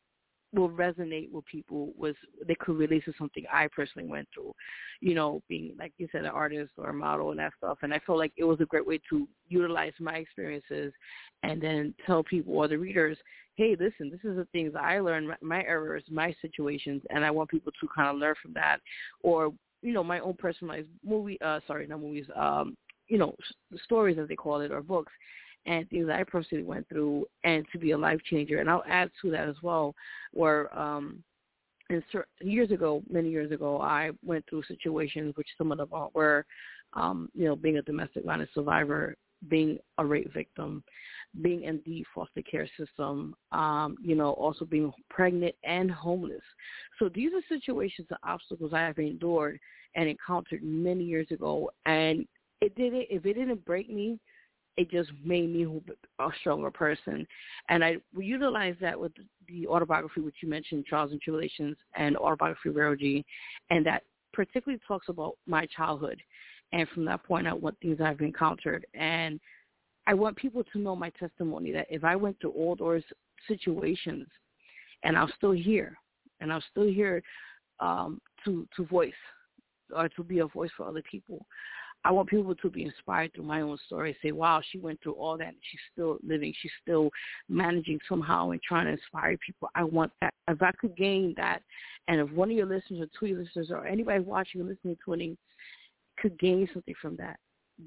[0.54, 2.14] will resonate with people was
[2.46, 4.52] they could relate to something I personally went through,
[5.00, 7.78] you know, being like you said, an artist or a model and that stuff.
[7.82, 10.92] And I felt like it was a great way to utilize my experiences
[11.42, 13.16] and then tell people or the readers,
[13.56, 17.50] hey, listen, this is the things I learned, my errors, my situations, and I want
[17.50, 18.78] people to kind of learn from that.
[19.22, 22.76] Or, you know, my own personalized movie, uh, sorry, not movies, um,
[23.08, 23.34] you know,
[23.84, 25.12] stories as they call it, or books
[25.66, 28.58] and things I personally went through and to be a life changer.
[28.58, 29.94] And I'll add to that as well,
[30.32, 31.22] where um,
[31.92, 32.02] and
[32.40, 36.46] years ago, many years ago, I went through situations which some of them were,
[36.94, 39.14] um, you know, being a domestic violence survivor,
[39.48, 40.82] being a rape victim,
[41.42, 46.42] being in the foster care system, um, you know, also being pregnant and homeless.
[46.98, 49.58] So these are situations and obstacles I have endured
[49.94, 51.70] and encountered many years ago.
[51.84, 52.26] And
[52.62, 54.20] it didn't, if it didn't break me,
[54.76, 55.66] it just made me
[56.20, 57.26] a stronger person.
[57.68, 59.12] And I utilize that with
[59.48, 63.24] the autobiography, which you mentioned, Trials and Tribulations, and autobiography G,
[63.70, 66.22] and that particularly talks about my childhood.
[66.72, 68.86] And from that point out, what things I've encountered.
[68.94, 69.40] And
[70.06, 73.02] I want people to know my testimony that if I went through all those
[73.46, 74.26] situations
[75.02, 75.98] and I'm still here,
[76.40, 77.22] and I'm still here
[77.80, 79.12] um, to, to voice
[79.94, 81.44] or to be a voice for other people,
[82.04, 84.16] I want people to be inspired through my own story.
[84.22, 86.52] Say, wow, she went through all that she's still living.
[86.60, 87.10] She's still
[87.48, 89.68] managing somehow and trying to inspire people.
[89.74, 90.34] I want that.
[90.48, 91.62] If I could gain that,
[92.08, 94.64] and if one of your listeners or two of your listeners or anybody watching or
[94.64, 95.38] listening to it
[96.18, 97.38] could gain something from that,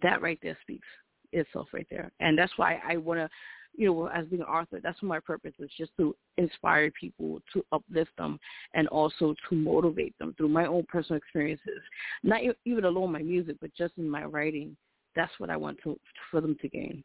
[0.02, 0.88] that right there speaks
[1.34, 2.12] itself right there.
[2.22, 3.30] And that's why I want to
[3.78, 7.42] you know, as being an author, that's what my purpose is, just to inspire people,
[7.54, 8.40] to uplift them,
[8.74, 11.82] and also to motivate them through my own personal experiences.
[12.24, 14.76] Not even alone my music, but just in my writing.
[15.16, 15.98] That's what I want to
[16.30, 17.04] for them to gain.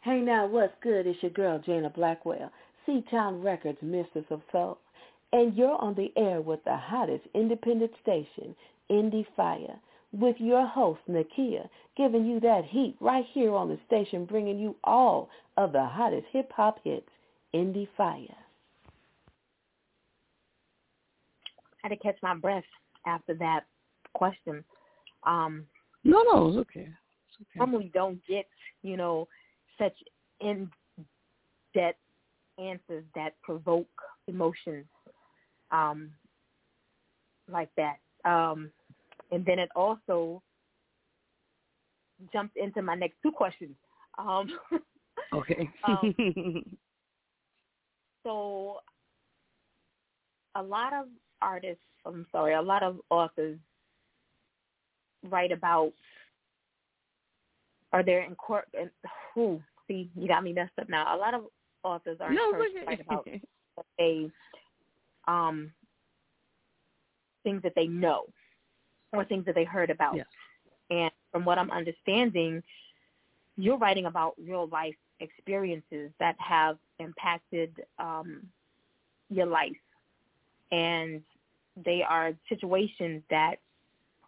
[0.00, 1.06] Hey now, what's good?
[1.06, 2.50] It's your girl Jana Blackwell,
[2.84, 4.78] C-Town Records, Mistress of Soul,
[5.32, 8.54] and you're on the air with the hottest independent station,
[8.90, 9.80] Indie Fire
[10.18, 14.76] with your host, Nakia, giving you that heat right here on the station, bringing you
[14.84, 17.08] all of the hottest hip-hop hits,
[17.54, 18.26] Indie Fire.
[21.84, 22.64] I had to catch my breath
[23.06, 23.60] after that
[24.14, 24.64] question.
[25.24, 25.64] Um,
[26.04, 26.88] no, no, it's okay.
[26.88, 27.58] It's okay.
[27.58, 28.46] Normally don't get,
[28.82, 29.28] you know,
[29.78, 29.94] such
[30.40, 31.98] in-depth
[32.58, 33.88] answers that provoke
[34.28, 34.86] emotions
[35.70, 36.10] um,
[37.50, 37.96] like that.
[38.24, 38.70] Um,
[39.30, 40.42] and then it also
[42.32, 43.74] jumped into my next two questions.
[44.18, 44.48] Um,
[45.34, 45.68] okay.
[45.88, 46.64] um,
[48.24, 48.76] so
[50.54, 51.06] a lot of
[51.42, 53.58] artists, I'm sorry, a lot of authors
[55.28, 55.92] write about
[57.92, 58.90] are there in court and
[59.34, 61.14] who see you got me messed up now.
[61.14, 61.42] A lot of
[61.82, 63.28] authors are no, encouraged to write about
[64.00, 64.30] a
[65.28, 65.72] um
[67.44, 68.24] things that they know
[69.16, 70.16] or things that they heard about.
[70.16, 70.26] Yes.
[70.90, 72.62] And from what I'm understanding,
[73.56, 78.42] you're writing about real life experiences that have impacted um,
[79.30, 79.72] your life.
[80.70, 81.22] And
[81.84, 83.56] they are situations that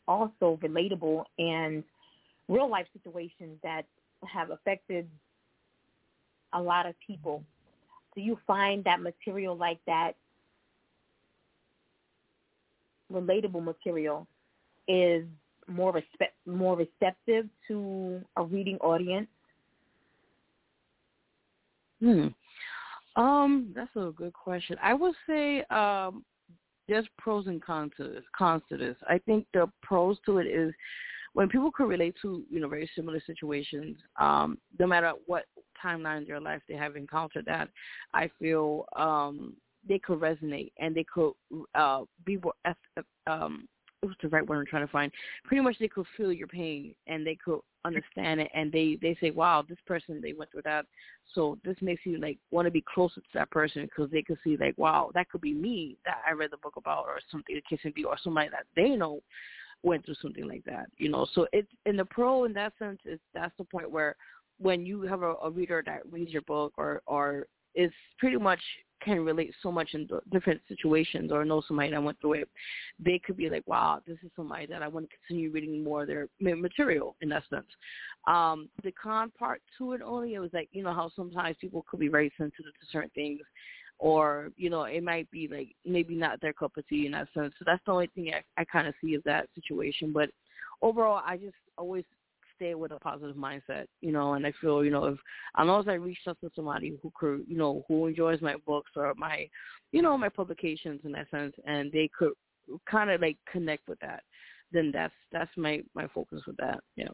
[0.06, 1.84] also relatable and
[2.48, 3.84] real life situations that
[4.26, 5.08] have affected
[6.52, 7.44] a lot of people.
[8.14, 10.12] Do you find that material like that
[13.12, 14.26] relatable material
[14.88, 15.24] is
[15.66, 19.28] more respect more receptive to a reading audience?
[22.00, 22.28] Hmm.
[23.16, 24.76] Um, that's a good question.
[24.82, 26.24] I would say um
[26.88, 28.24] there's pros and cons to this.
[28.36, 28.96] Cons to this.
[29.06, 30.72] I think the pros to it is
[31.34, 35.44] when people can relate to you know very similar situations, um, no matter what
[35.84, 37.68] timeline in their life they have encountered that,
[38.14, 39.54] I feel um,
[39.86, 41.32] they could resonate and they could
[41.74, 42.54] uh, be more
[43.26, 43.68] um,
[44.02, 45.10] what's the right word I'm trying to find?
[45.44, 49.16] Pretty much they could feel your pain and they could understand it and they they
[49.20, 50.86] say, wow, this person they went through that,
[51.34, 54.38] so this makes you like want to be closer to that person because they could
[54.44, 57.60] see like, wow, that could be me that I read the book about or something
[57.68, 59.20] kids can be or somebody that they know
[59.82, 61.26] went through something like that, you know.
[61.34, 64.16] So it's in the pro in that sense is that's the point where
[64.60, 68.60] when you have a, a reader that reads your book or or is pretty much
[69.02, 72.48] can relate so much in different situations or know somebody that went through it,
[72.98, 76.02] they could be like, wow, this is somebody that I want to continue reading more
[76.02, 77.66] of their material in that sense.
[78.26, 81.84] Um, the con part to it only, it was like, you know, how sometimes people
[81.90, 83.40] could be very sensitive to certain things
[83.98, 87.28] or, you know, it might be like maybe not their cup of tea in that
[87.34, 87.52] sense.
[87.58, 90.12] So that's the only thing I, I kind of see of that situation.
[90.12, 90.30] But
[90.82, 92.04] overall, I just always
[92.58, 95.18] stay with a positive mindset, you know, and I feel, you know, if
[95.56, 98.56] as long as I reach out to somebody who could, you know, who enjoys my
[98.66, 99.48] books or my,
[99.92, 102.32] you know, my publications in that sense, and they could
[102.90, 104.22] kind of like connect with that,
[104.72, 107.08] then that's that's my my focus with that, yeah.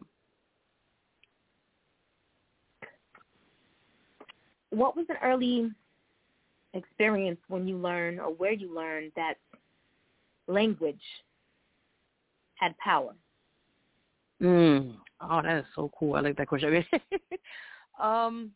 [4.71, 5.71] What was an early
[6.73, 9.35] experience when you learned or where you learned that
[10.47, 10.99] language
[12.55, 13.13] had power?
[14.41, 14.95] Mm.
[15.21, 16.15] Oh, that is so cool.
[16.15, 16.83] I like that question.
[18.01, 18.51] um,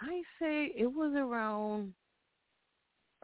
[0.00, 1.92] I say it was around.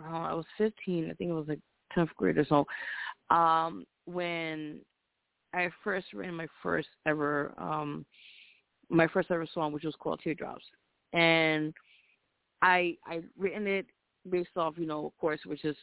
[0.01, 1.05] Oh, I was 15.
[1.11, 1.61] I think it was like
[1.97, 2.67] 10th grade or so.
[3.35, 4.81] Um, when
[5.55, 8.05] I first ran my first ever, um,
[8.89, 10.65] my first ever song, which was called Teardrops,
[11.13, 11.73] and
[12.63, 13.87] I I written it
[14.29, 15.77] based off, you know, of course, which is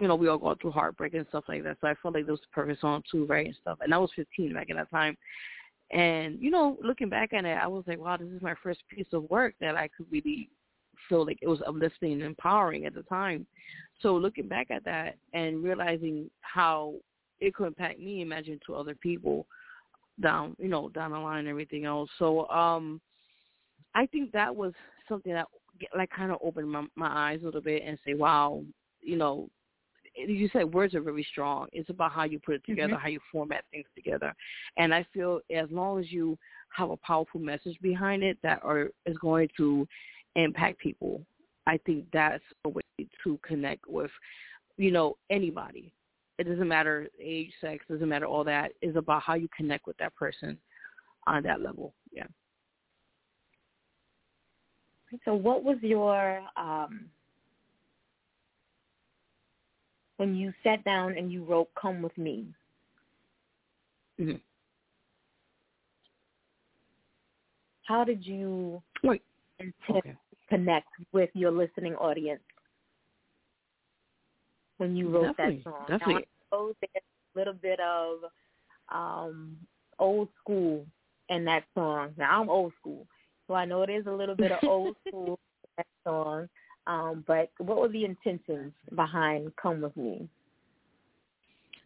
[0.00, 1.76] you know, we all go through heartbreak and stuff like that.
[1.80, 3.78] So I felt like it was the perfect song too, right, and stuff.
[3.82, 5.16] And I was 15 back at that time.
[5.92, 8.80] And, you know, looking back at it, I was like, wow, this is my first
[8.88, 10.48] piece of work that I could really
[11.08, 13.46] feel like it was uplifting and empowering at the time.
[14.00, 16.94] So looking back at that and realizing how
[17.40, 19.46] it could impact me, imagine to other people
[20.20, 22.10] down, you know, down the line and everything else.
[22.18, 23.00] So um
[23.94, 24.72] I think that was
[25.08, 25.46] something that
[25.96, 28.62] like kind of opened my, my eyes a little bit and say, wow,
[29.00, 29.48] you know,
[30.28, 31.66] you said words are very strong.
[31.72, 33.02] It's about how you put it together, mm-hmm.
[33.02, 34.34] how you format things together.
[34.76, 36.38] And I feel as long as you
[36.76, 39.86] have a powerful message behind it that are is going to
[40.36, 41.20] impact people,
[41.66, 42.82] I think that's a way
[43.24, 44.10] to connect with,
[44.76, 45.92] you know, anybody.
[46.38, 48.72] It doesn't matter age, sex, doesn't matter all that.
[48.80, 50.56] It's about how you connect with that person
[51.26, 51.94] on that level.
[52.12, 52.26] Yeah.
[55.24, 57.06] So what was your um
[60.20, 62.44] when you sat down and you wrote "Come with Me"?
[64.20, 64.36] Mm-hmm.
[67.84, 69.22] How did you Wait.
[69.88, 70.14] okay.
[70.50, 72.42] connect with your listening audience
[74.76, 75.84] when you wrote definitely, that song?
[75.88, 76.26] Definitely.
[76.52, 77.02] Now, there's
[77.34, 78.18] a little bit of
[78.92, 79.56] um,
[79.98, 80.84] old school
[81.30, 82.10] in that song.
[82.18, 83.06] Now I'm old school,
[83.46, 86.46] so I know there's a little bit of old school in that song.
[86.90, 90.28] Um, but what were the intentions behind Come With Me?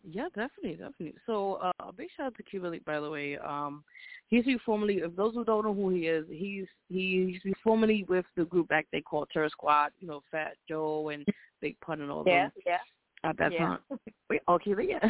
[0.02, 1.14] Yeah, definitely, definitely.
[1.26, 3.36] So uh, a big shout out to Cuban Link, by the way.
[3.36, 3.84] Um,
[4.28, 7.54] he's formerly, if those who don't know who he is, he's he used to be
[7.62, 9.92] formerly with the group back they called Terror Squad.
[10.00, 11.26] You know, Fat Joe and
[11.60, 12.52] Big Pun and all yeah, them.
[12.64, 12.78] Yeah,
[13.24, 13.58] At that yeah.
[13.58, 13.78] time.
[14.30, 14.98] Wait, okay, yeah,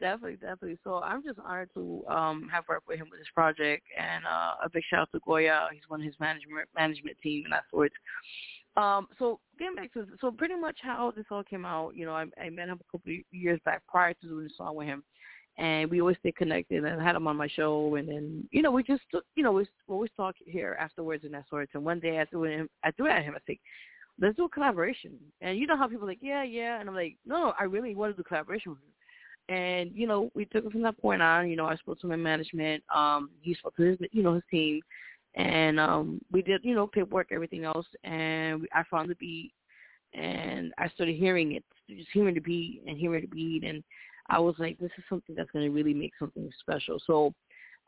[0.00, 0.78] definitely, definitely.
[0.84, 4.54] So I'm just honored to um have worked with him with this project, and uh,
[4.62, 5.68] a big shout out to Goya.
[5.72, 7.92] He's one of his management management team and that sort.
[8.76, 12.12] Um, so getting back to so pretty much how this all came out, you know,
[12.14, 14.86] I, I met him a couple of years back prior to doing the song with
[14.86, 15.02] him,
[15.56, 16.84] and we always stay connected.
[16.84, 19.02] And I had him on my show, and then you know we just
[19.36, 21.70] you know we always talk here afterwards and that sort.
[21.72, 23.60] And one day I threw him, I threw at him, I think,
[24.20, 25.12] let's do a collaboration.
[25.40, 27.64] And you know how people are like, yeah, yeah, and I'm like, no, no, I
[27.64, 29.54] really want to do collaboration with you.
[29.54, 31.48] And you know, we took it from that point on.
[31.48, 32.82] You know, I spoke to my management.
[32.94, 34.80] Um, he spoke to his, you know, his team.
[35.34, 37.86] And um we did you know paperwork everything else.
[38.04, 39.52] And i found the beat.
[40.14, 43.64] And i started hearing it just hearing the beat and hearing the beat.
[43.64, 43.82] And
[44.28, 46.98] i was like this is something that's going to really make something special.
[47.06, 47.32] So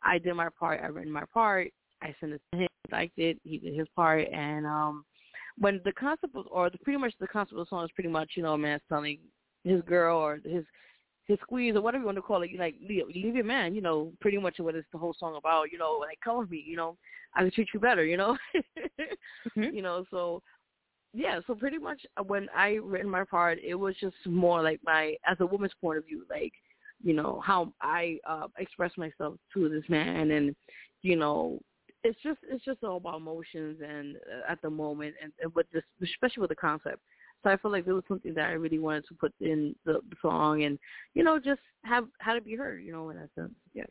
[0.03, 0.81] i did my part.
[0.83, 1.71] I written my part.
[2.03, 2.69] I sent it to him.
[2.89, 3.39] He liked it.
[3.45, 4.27] He did his part.
[4.33, 5.05] And um
[5.59, 8.11] when the concept was or the, pretty much the concept of the song is pretty
[8.11, 9.19] much you know a man telling
[9.65, 10.65] his girl or his
[11.27, 13.81] his squeeze or whatever you want to call it, like leave, leave your man, you
[13.81, 16.63] know, pretty much what it's the whole song about, you know, like come with me,
[16.67, 16.97] you know,
[17.35, 18.37] I can treat you better, you know,
[19.57, 19.75] mm-hmm.
[19.75, 20.43] you know, so
[21.15, 25.15] yeah, so pretty much when I written my part, it was just more like my
[25.27, 26.53] as a woman's point of view, like
[27.03, 30.57] you know how I uh express myself to this man, and
[31.03, 31.61] you know
[32.05, 35.67] it's just it's just all about emotions and uh, at the moment and, and with
[35.73, 37.01] this especially with the concept
[37.43, 39.95] So I feel like there was something that I really wanted to put in the,
[40.09, 40.79] the song, and
[41.15, 42.83] you know, just have how to be heard.
[42.83, 43.85] You know, in that sense, yeah.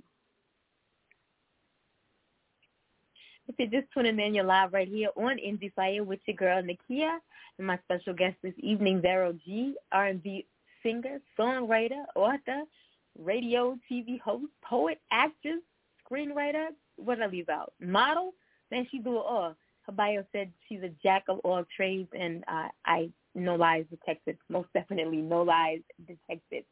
[3.48, 6.64] If you're just tuning in, you're live right here on Indie Fire with your girl
[6.64, 7.18] Nakia
[7.58, 10.46] and my special guest this evening, Vero G, R&B
[10.82, 12.62] singer, songwriter, author,
[13.20, 15.62] radio, TV host, poet, actress,
[16.04, 16.68] screenwriter.
[17.04, 17.74] What did I leave out?
[17.80, 18.34] Model.
[18.72, 19.56] Then she do it all.
[19.84, 24.38] Her bio said she's a jack of all trades, and uh, I no lies detected.
[24.50, 26.64] Most definitely, no lies detected.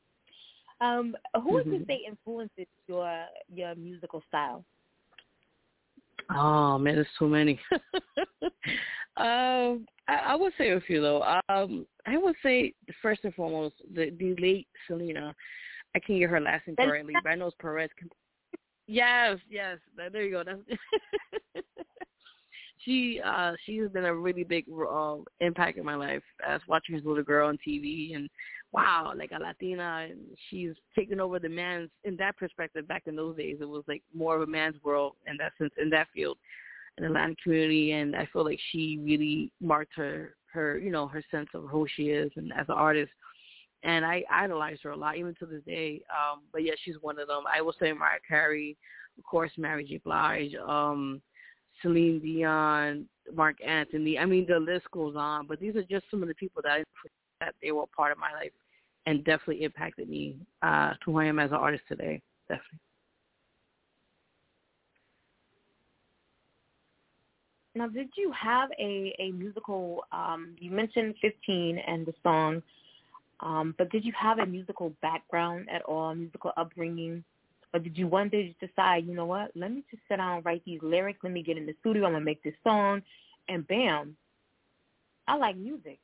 [0.80, 1.88] Um, who would you Mhm.
[1.88, 4.64] say influences your your musical style?
[6.34, 7.60] Oh man, there's too many.
[9.18, 11.24] um, I, I would say a few though.
[11.50, 15.36] Um, I would say first and foremost the the late Selena.
[15.94, 17.90] I can't get her last name correctly, but I know it's Perez.
[18.92, 19.78] Yes, yes.
[20.12, 20.44] There you go.
[20.44, 21.64] That's
[22.86, 23.22] she.
[23.24, 26.24] Uh, she has been a really big uh, impact in my life.
[26.46, 28.30] As watching this little girl on TV, and
[28.74, 30.20] wow, like a Latina, and
[30.50, 31.90] she's taken over the man's.
[32.04, 35.14] In that perspective, back in those days, it was like more of a man's world
[35.26, 36.38] in that sense, in that field,
[36.98, 41.08] in the Latin community, and I feel like she really marked her her you know
[41.08, 43.12] her sense of who she is and as an artist
[43.84, 46.02] and I idolize her a lot, even to this day.
[46.10, 47.44] Um, but yeah, she's one of them.
[47.54, 48.78] I will say Mariah Carey,
[49.18, 49.98] of course, Mary J.
[50.04, 51.22] Blige, um,
[51.82, 54.20] Celine Dion, Marc Anthony.
[54.20, 55.48] I mean, the list goes on.
[55.48, 56.84] But these are just some of the people that I,
[57.40, 58.52] that they were part of my life
[59.08, 62.22] and definitely impacted me uh, to who I am as an artist today.
[62.48, 62.80] Definitely.
[67.74, 70.04] Now, did you have a a musical?
[70.12, 72.62] Um, you mentioned 15 and the song,
[73.42, 77.24] um, but did you have a musical background at all, musical upbringing,
[77.74, 79.52] or did you one day just decide, you know what?
[79.56, 81.20] Let me just sit down and write these lyrics.
[81.24, 82.06] Let me get in the studio.
[82.06, 83.02] I'm gonna make this song,
[83.48, 84.16] and bam,
[85.28, 86.00] I like music.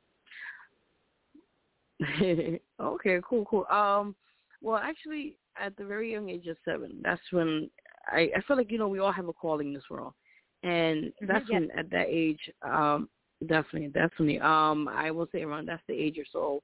[2.80, 3.66] okay, cool, cool.
[3.70, 4.14] Um,
[4.62, 7.70] well, actually, at the very young age of seven, that's when
[8.10, 10.14] I, I feel like you know we all have a calling in this world,
[10.62, 11.60] and that's yeah.
[11.60, 13.08] when at that age, um,
[13.46, 14.40] definitely, definitely.
[14.40, 16.62] Um, I will say around that's the age or so.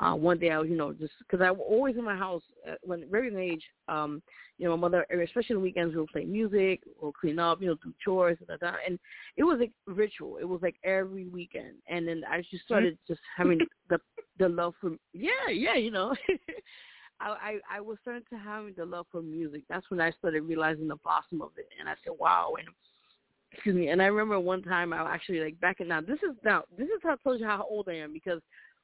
[0.00, 2.42] Uh, one day I, was, you know, just because I was always in my house
[2.68, 3.62] uh, when very young age.
[3.86, 4.22] Um,
[4.56, 7.68] you know, my mother, especially on the weekends, we'll play music, we'll clean up, you
[7.68, 8.72] know, do chores, and da.
[8.86, 8.98] and
[9.36, 10.38] it was like ritual.
[10.38, 13.58] It was like every weekend, and then I just started just having
[13.90, 13.98] the
[14.38, 16.14] the love for yeah, yeah, you know.
[17.20, 19.64] I, I I was starting to have the love for music.
[19.68, 22.68] That's when I started realizing the blossom of it, and I said, "Wow!" And
[23.52, 23.88] excuse me.
[23.88, 26.00] And I remember one time I actually like back in now.
[26.00, 28.40] This is now this is how I told you how old I am because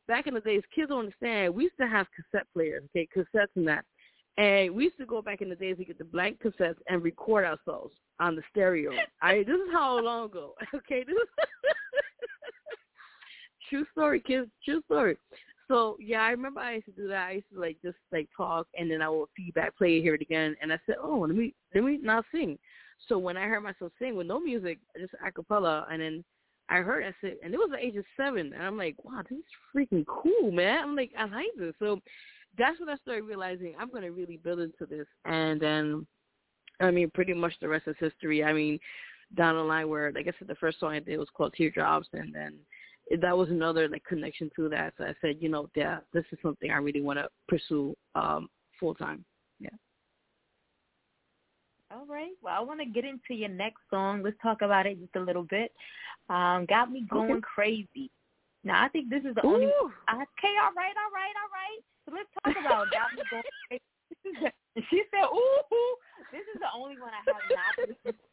[0.09, 1.55] back in the days, kids don't understand.
[1.55, 3.85] We used to have cassette players, okay, cassettes and that.
[4.39, 7.03] And we used to go back in the days to get the blank cassettes and
[7.03, 8.93] record ourselves on the stereo.
[9.23, 10.55] I this is how long ago.
[10.75, 11.29] Okay, this is
[13.71, 14.51] true story, kids.
[14.65, 15.17] True story.
[15.69, 17.29] So yeah, I remember I used to do that.
[17.29, 20.15] I used to like just like talk, and then I would feedback, play it, hear
[20.15, 22.59] it again, and I said, oh, let me let me now sing.
[23.09, 26.25] So when I heard myself sing with no music, just a cappella, and then
[26.69, 29.23] I heard I said, and it was the age of seven, and I'm like, wow,
[29.29, 29.45] this is
[29.75, 30.83] freaking cool, man.
[30.83, 31.75] I'm like, I like this.
[31.79, 32.01] So
[32.59, 36.07] that's when I started realizing I'm gonna really build into this, and then
[36.81, 38.45] I mean, pretty much the rest is history.
[38.45, 38.79] I mean,
[39.37, 42.09] down the line where, like I said, the first song I did was called Teardrops,
[42.13, 42.55] and then
[43.21, 44.95] that was another like connection to that.
[44.99, 48.49] So I said, you know, yeah, this is something I really want to pursue um,
[48.79, 49.25] full time.
[51.93, 52.33] All right.
[52.43, 54.23] Well, I want to get into your next song.
[54.23, 55.73] Let's talk about it just a little bit.
[56.29, 57.41] Um, got me going Okay.
[57.43, 58.11] crazy.
[58.65, 59.67] Now, I think this is the only.
[59.67, 59.93] Ooh.
[60.11, 61.81] Okay, all right, all right, all right.
[62.05, 63.83] So let's talk about got me going crazy.
[64.11, 64.41] This is
[64.75, 65.97] the- She said, "Ooh,
[66.33, 68.19] this is the only one I have not listened.
[68.19, 68.27] to.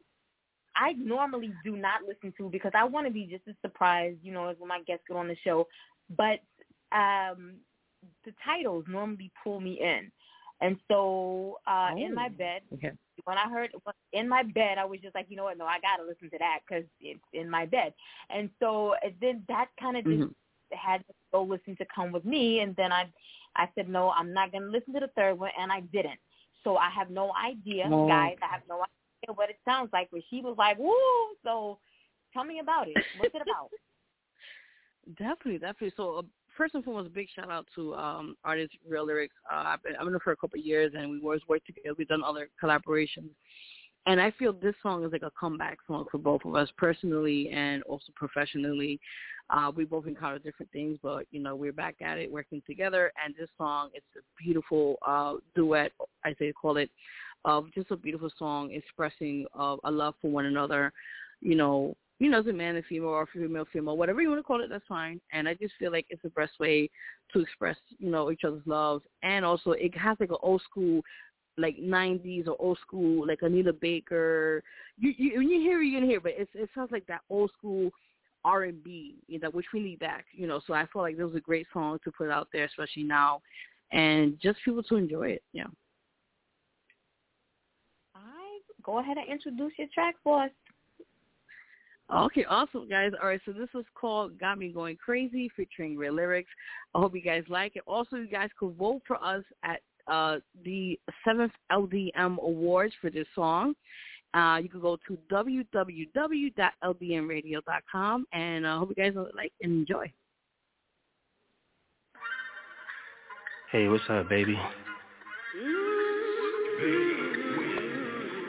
[0.75, 4.33] I normally do not listen to because I want to be just as surprised, you
[4.33, 5.67] know, as when my guests get on the show.
[6.17, 6.39] But
[6.91, 7.55] um
[8.25, 10.11] the titles normally pull me in,
[10.61, 12.37] and so uh in my Oh.
[12.37, 12.91] bed, Okay.
[13.25, 13.71] When I heard
[14.13, 15.57] in my bed, I was just like, you know what?
[15.57, 17.93] No, I gotta listen to that because it's in my bed.
[18.29, 20.33] And so and then that kind of just Mhm.
[20.71, 23.11] had to go listen to "Come with Me," and then I,
[23.55, 26.19] I said, no, I'm not gonna listen to the third one, and I didn't.
[26.63, 28.07] So I have no idea, Oh.
[28.07, 28.37] guys.
[28.41, 30.09] I have no idea what it sounds like.
[30.11, 31.35] But she was like, woo!
[31.43, 31.79] So
[32.33, 32.97] tell me about it.
[33.17, 33.69] What's it about?
[35.17, 35.93] Definitely, definitely.
[35.97, 36.21] So uh,
[36.57, 39.35] first and foremost, big shout out to um artist Real Lyrics.
[39.51, 41.95] Uh, I've been I've for a couple of years, and we always worked together.
[41.97, 43.29] We've done other collaborations,
[44.05, 47.49] and I feel this song is like a comeback song for both of us personally
[47.49, 48.99] and also professionally.
[49.49, 53.11] Uh, we both encountered different things, but you know we're back at it, working together.
[53.23, 55.91] And this song, it's a beautiful uh, duet,
[56.23, 56.89] I say call it,
[57.45, 60.91] of just a beautiful song expressing uh, a love for one another.
[61.41, 64.39] You know, you know, as a man and female or female female, whatever you want
[64.39, 65.19] to call it, that's fine.
[65.31, 66.89] And I just feel like it's the best way
[67.33, 69.01] to express, you know, each other's love.
[69.23, 71.01] And also it has like an old school
[71.57, 74.63] like nineties or old school like Anita Baker.
[74.97, 77.21] You you when you hear it, you're gonna hear, but it's it sounds like that
[77.29, 77.91] old school
[78.45, 80.61] R and B, you know, which we need back, you know.
[80.65, 83.41] So I feel like this was a great song to put out there, especially now,
[83.91, 85.43] and just people to enjoy it.
[85.53, 85.67] Yeah.
[88.15, 90.51] All right, go ahead and introduce your track for us.
[92.13, 93.11] Okay, awesome, guys.
[93.19, 96.51] All right, so this was called Got Me Going Crazy featuring Real Lyrics.
[96.93, 97.81] I hope you guys like it.
[97.87, 103.25] Also, you guys could vote for us at uh, the 7th LDM Awards for this
[103.33, 103.73] song.
[104.35, 110.11] Uh, you can go to www.ldmradio.com, and I uh, hope you guys like and enjoy.
[113.71, 114.59] Hey, what's up, baby?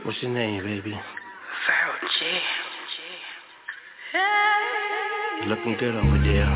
[0.05, 0.91] What's your name, baby?
[0.91, 1.01] Vero
[2.19, 2.41] G.
[4.15, 6.47] You looking good over there.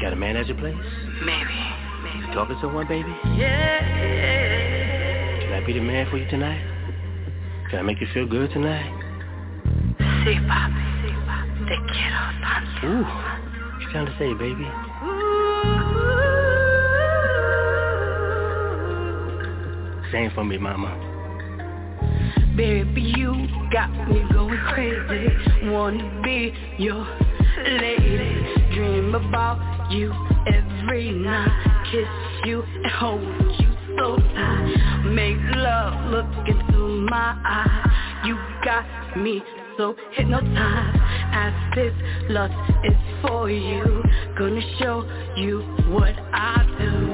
[0.00, 0.76] Got a man at your place?
[1.24, 1.58] Maybe.
[2.04, 2.26] Maybe.
[2.26, 3.14] You talking to one, baby?
[3.36, 3.80] Yeah.
[5.40, 6.60] Can I be the man for you tonight?
[7.70, 8.92] Can I make you feel good tonight?
[10.24, 10.82] Sí, papi.
[11.66, 12.86] Te quiero tanto.
[12.86, 13.04] Ooh.
[13.04, 14.68] What you trying to say, baby?
[15.04, 15.22] Ooh.
[20.12, 21.11] Same for me, mama.
[22.56, 25.28] Baby, you got me going crazy.
[25.70, 27.06] Wanna be your
[27.64, 28.74] lady.
[28.74, 30.12] Dream about you
[30.46, 31.84] every night.
[31.90, 32.06] Kiss
[32.44, 33.22] you and hold
[33.58, 35.02] you so tight.
[35.06, 38.26] Make love look into my eyes.
[38.26, 38.84] You got
[39.16, 39.42] me
[39.78, 40.98] so hypnotized.
[41.32, 41.94] As this
[42.28, 42.52] lust
[42.84, 42.92] is
[43.22, 44.02] for you.
[44.36, 47.11] Gonna show you what I do.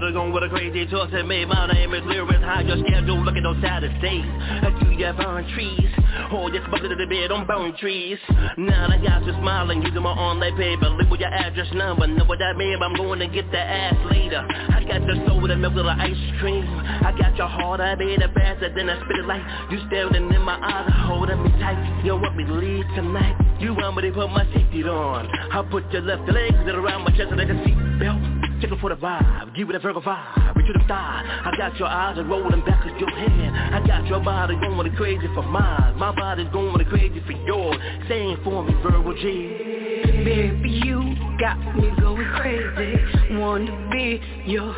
[0.00, 1.44] Got better going with a crazy choice and me.
[1.44, 2.40] My name is Lyrics.
[2.40, 3.20] How your schedule?
[3.20, 4.24] Look at those Saturdays.
[4.24, 5.92] I do ya burn trees.
[6.32, 8.16] Oh, this bucket of the bed on burn trees.
[8.56, 10.88] Now I got you smiling, using my online paper.
[10.88, 12.06] Look with your address number.
[12.06, 12.80] Know what that mean?
[12.80, 14.40] I'm going to get the ass later.
[14.40, 16.64] I got your soul that milk with the ice cream.
[16.64, 20.32] I got your heart, I made it faster than I spit it like you staring
[20.32, 21.76] in my eyes, holding me tight.
[22.04, 23.36] You want me to leave tonight?
[23.60, 25.28] You want me to put my safety on?
[25.28, 27.60] I put your left legs around my chest so they can
[28.60, 31.24] Checking for the vibe, give it a Virgo vibe, reach to the thigh.
[31.46, 33.74] I got your eyes are rolling back with your hand.
[33.74, 35.96] I got your body going crazy for mine.
[35.96, 37.78] My body's going crazy for yours.
[38.06, 40.02] Saying for me, Vero G.
[40.24, 43.38] Baby, you got me going crazy.
[43.38, 44.76] Wanna be your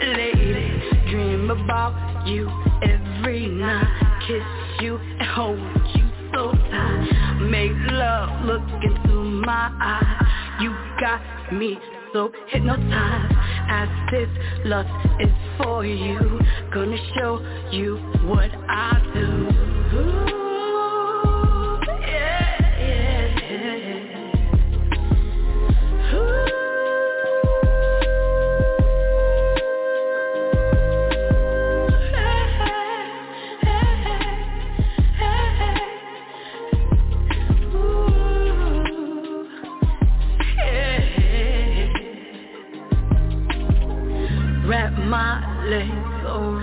[0.00, 0.80] lady.
[1.10, 2.48] Dream about you
[2.82, 4.22] every night.
[4.26, 4.42] Kiss
[4.82, 5.58] you and hold
[5.94, 7.40] you so tight.
[7.42, 10.62] Make love look into my eyes.
[10.62, 11.78] You got me
[12.12, 13.34] so hypnotized
[13.68, 14.28] as this
[14.64, 14.88] lust
[15.20, 16.40] is for you.
[16.72, 17.40] Gonna show
[17.70, 19.57] you what I do.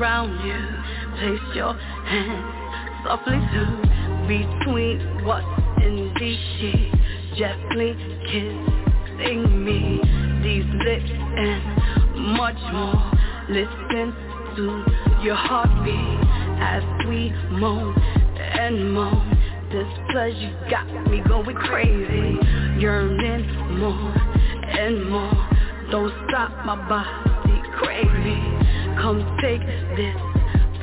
[0.06, 0.62] Around you.
[1.18, 5.46] Place your hands softly too Between what's
[5.84, 6.96] in these sheets
[7.38, 7.96] Gently
[8.30, 10.00] kissing me.
[10.44, 13.12] These lips and much more.
[13.50, 14.14] Listen
[14.56, 14.86] to
[15.24, 16.20] your heartbeat
[16.62, 19.32] As we moan and moan.
[19.72, 22.38] This pleasure got me going crazy.
[22.80, 24.14] Yearning more
[24.70, 25.50] and more.
[25.90, 28.45] Don't stop my body crazy
[29.06, 30.16] Come take this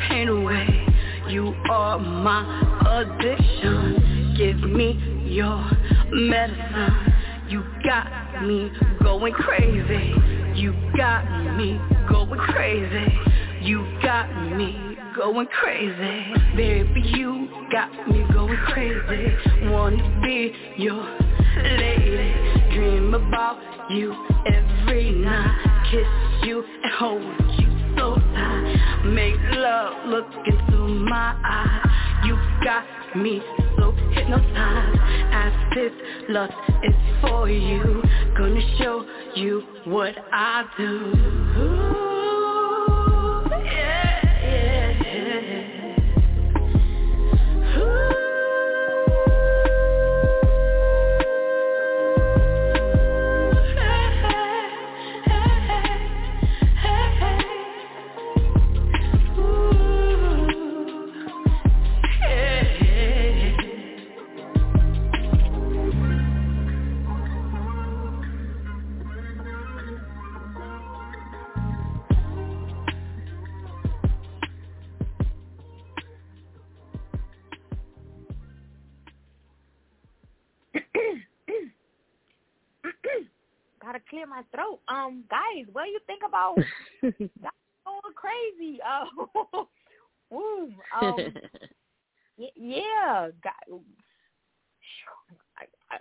[0.06, 0.86] pain away.
[1.28, 2.44] You are my
[2.86, 4.36] addiction.
[4.38, 4.92] Give me
[5.26, 5.68] your
[6.12, 7.14] medicine.
[7.48, 8.70] You got me
[9.02, 10.14] going crazy.
[10.54, 13.12] You got me going crazy.
[13.60, 16.32] You got me going crazy.
[16.54, 19.34] Baby, you got me going crazy.
[19.64, 21.04] Wanna be your
[21.60, 22.34] lady.
[22.72, 23.58] Dream about
[23.90, 24.14] you
[24.46, 25.88] every night.
[25.90, 26.06] Kiss
[26.46, 28.16] you and hold you so
[29.04, 32.22] Make love look into my eye.
[32.24, 32.84] You got
[33.16, 33.42] me
[33.76, 35.00] so hypnotized
[35.32, 35.92] as this
[36.28, 38.00] lust is for you.
[38.38, 41.12] Gonna show you what I do.
[41.58, 44.01] Ooh, yeah,
[84.22, 84.80] clear my throat.
[84.88, 86.56] Um, guys, what do you think about
[87.02, 88.78] that's going crazy?
[90.32, 91.34] Uh, ooh, um,
[92.38, 93.80] y- yeah, God,
[95.58, 95.98] I, I,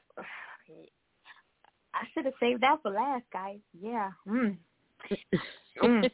[1.93, 3.59] I should have saved that for last, guys.
[3.81, 4.11] Yeah.
[4.25, 4.55] Mm.
[5.83, 6.09] Mm.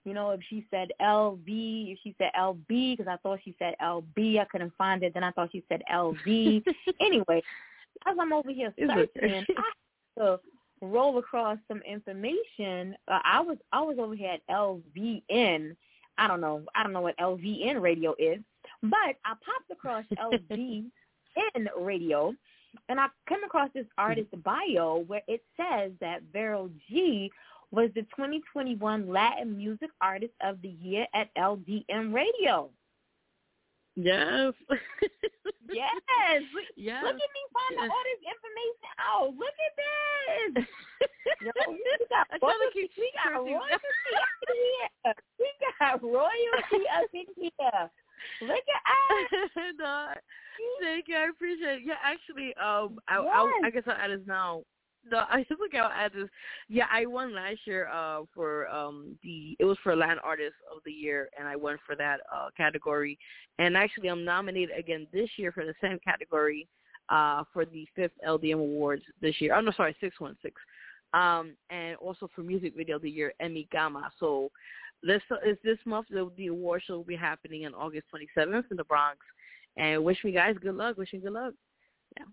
[0.05, 3.75] you know, if she said LV, if she said LB, because I thought she said
[3.83, 4.41] LB.
[4.41, 5.13] I couldn't find it.
[5.15, 6.65] Then I thought she said LV.
[7.01, 7.43] anyway,
[8.07, 9.45] as I'm over here searching.
[9.57, 9.63] I
[10.19, 10.41] to
[10.81, 12.97] roll across some information.
[13.09, 15.77] Uh, I was I was over here at LVN.
[16.19, 16.63] I don't know.
[16.75, 18.39] I don't know what LVN radio is,
[18.83, 20.91] but I popped across LVN
[21.79, 22.35] radio,
[22.89, 27.31] and I came across this artist bio where it says that Vero G
[27.71, 32.71] was the 2021 Latin Music Artist of the Year at LDM Radio.
[33.97, 34.53] Yes.
[35.69, 36.41] Yes.
[36.55, 37.05] Look, yes.
[37.05, 37.93] look at me finding Yes.
[37.93, 39.29] all this information out.
[39.37, 40.65] Look at this.
[41.45, 43.69] Yo, we got I try to royalty, we got royalty
[44.17, 45.15] up in here.
[45.39, 47.85] We got royalty up in here.
[48.41, 48.83] Look at
[49.15, 49.51] us.
[49.79, 50.09] no,
[50.81, 51.17] thank you.
[51.17, 51.83] I appreciate it.
[51.87, 54.63] Yeah, actually, um, I, I, I guess I'll add this now.
[55.11, 56.29] No, I just look I'll add this.
[56.69, 60.83] Yeah, I won last year uh for um the it was for Latin Artist of
[60.85, 63.19] the Year and I won for that uh category.
[63.59, 66.69] And actually I'm nominated again this year for the same category
[67.09, 69.55] uh for the fifth LDM awards this year.
[69.55, 70.61] Oh no sorry, six one six.
[71.15, 74.11] Um and also for music video of the year, Emmy Gama.
[74.21, 74.51] So
[75.03, 78.67] this is this month the, the award show will be happening on August twenty seventh
[78.71, 79.19] in the Bronx.
[79.77, 81.55] And wish me guys good luck, wish me good luck.
[82.17, 82.25] Yeah.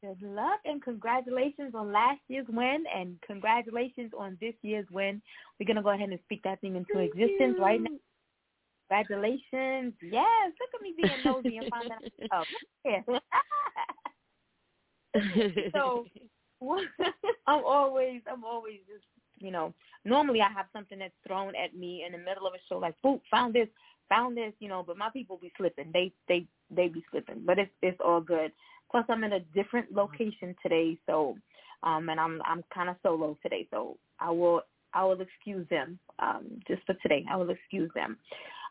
[0.00, 5.22] Good luck and congratulations on last year's win and congratulations on this year's win.
[5.58, 7.90] We're gonna go ahead and speak that thing into existence right now.
[8.88, 9.94] Congratulations.
[10.02, 11.92] Yes, look at me being nosy and finding
[12.32, 12.46] out.
[12.84, 13.18] Oh,
[15.24, 15.70] yeah.
[15.74, 16.06] so
[17.46, 19.04] I'm always I'm always just
[19.42, 19.74] you know,
[20.04, 22.94] normally I have something that's thrown at me in the middle of a show like,
[23.04, 23.68] boop, found this,
[24.08, 25.90] found this, you know, but my people be slipping.
[25.92, 27.42] They they they be slipping.
[27.44, 28.52] But it's it's all good.
[28.90, 31.36] Plus I'm in a different location today, so
[31.82, 34.62] um and I'm I'm kinda solo today, so I will
[34.94, 35.98] I will excuse them.
[36.18, 37.24] Um just for today.
[37.30, 38.16] I will excuse them.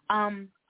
[0.10, 0.48] Um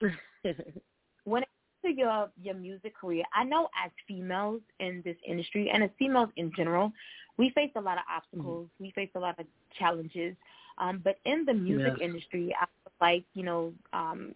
[1.24, 5.70] when it comes to your your music career, I know as females in this industry
[5.72, 6.92] and as females in general,
[7.38, 8.68] we face a lot of obstacles.
[8.78, 9.46] We face a lot of
[9.78, 10.36] challenges.
[10.78, 12.00] Um, but in the music Yes.
[12.00, 14.34] industry, I feel like you know, um,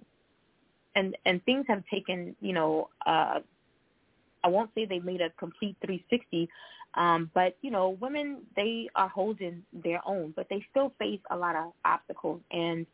[0.95, 3.41] and and things have taken you know, uh,
[4.45, 6.49] I won't say they made a complete 360,
[6.95, 11.37] um, but you know, women they are holding their own, but they still face a
[11.37, 12.87] lot of obstacles and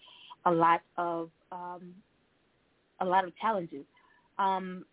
[0.46, 1.94] a lot of um,
[3.00, 3.84] a lot of challenges.
[4.38, 4.84] Um,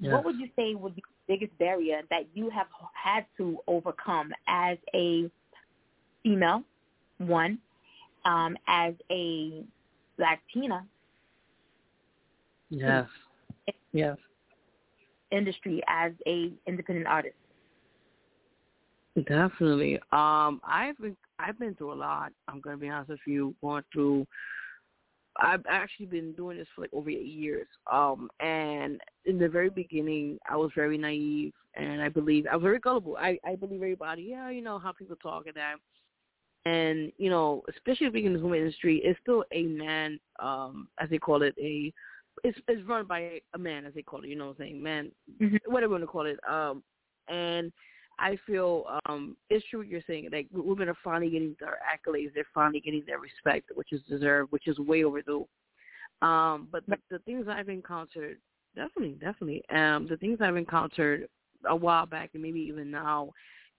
[0.00, 4.78] What would you say would be biggest barrier that you have had to overcome as
[4.94, 5.30] a
[6.22, 6.62] female,
[7.18, 7.58] one,
[8.24, 9.64] um, as a
[10.18, 10.84] Latina.
[12.70, 13.06] Yes.
[13.92, 14.16] Yes.
[15.30, 17.34] Industry as a independent artist.
[19.16, 19.96] Definitely.
[20.12, 22.32] Um, I've been I've been through a lot.
[22.48, 23.54] I'm gonna be honest with you.
[23.62, 24.26] Going through.
[25.40, 27.66] I've actually been doing this for like over eight years.
[27.90, 32.62] Um, and in the very beginning, I was very naive, and I believe I was
[32.62, 33.16] very gullible.
[33.18, 34.22] I I believe everybody.
[34.22, 35.76] Yeah, you know how people talk and that.
[36.64, 41.08] And you know, especially being in the women industry, it's still a man, um, as
[41.10, 41.92] they call it, a
[42.44, 44.28] it's it's run by a man, as they call it.
[44.28, 44.82] You know what I'm saying?
[44.82, 45.56] Man, mm-hmm.
[45.66, 46.38] whatever you want to call it.
[46.48, 46.82] Um,
[47.28, 47.72] and
[48.18, 50.28] I feel um, it's true what you're saying.
[50.32, 52.32] Like women are finally getting their accolades.
[52.34, 55.46] They're finally getting their respect, which is deserved, which is way overdue.
[56.22, 58.38] Um, but the, the things I've encountered,
[58.74, 61.28] definitely, definitely, um, the things I've encountered
[61.68, 63.32] a while back and maybe even now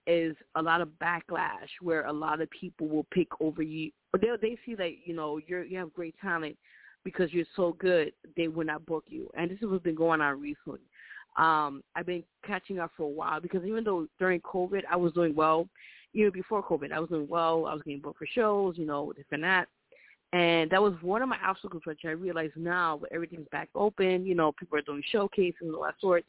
[0.06, 3.92] is a lot of backlash where a lot of people will pick over you.
[4.20, 6.58] They they see that you know you're you have great talent
[7.04, 8.14] because you're so good.
[8.36, 10.82] They will not book you, and this is what's been going on recently
[11.38, 15.14] um, I've been catching up for a while because even though during COVID I was
[15.14, 15.68] doing well,
[16.14, 17.66] even before COVID I was doing well.
[17.66, 19.68] I was getting booked for shows, you know, this and that.
[20.34, 24.26] And that was one of my obstacles, which I realize now, but everything's back open.
[24.26, 26.28] You know, people are doing showcases and all that sorts.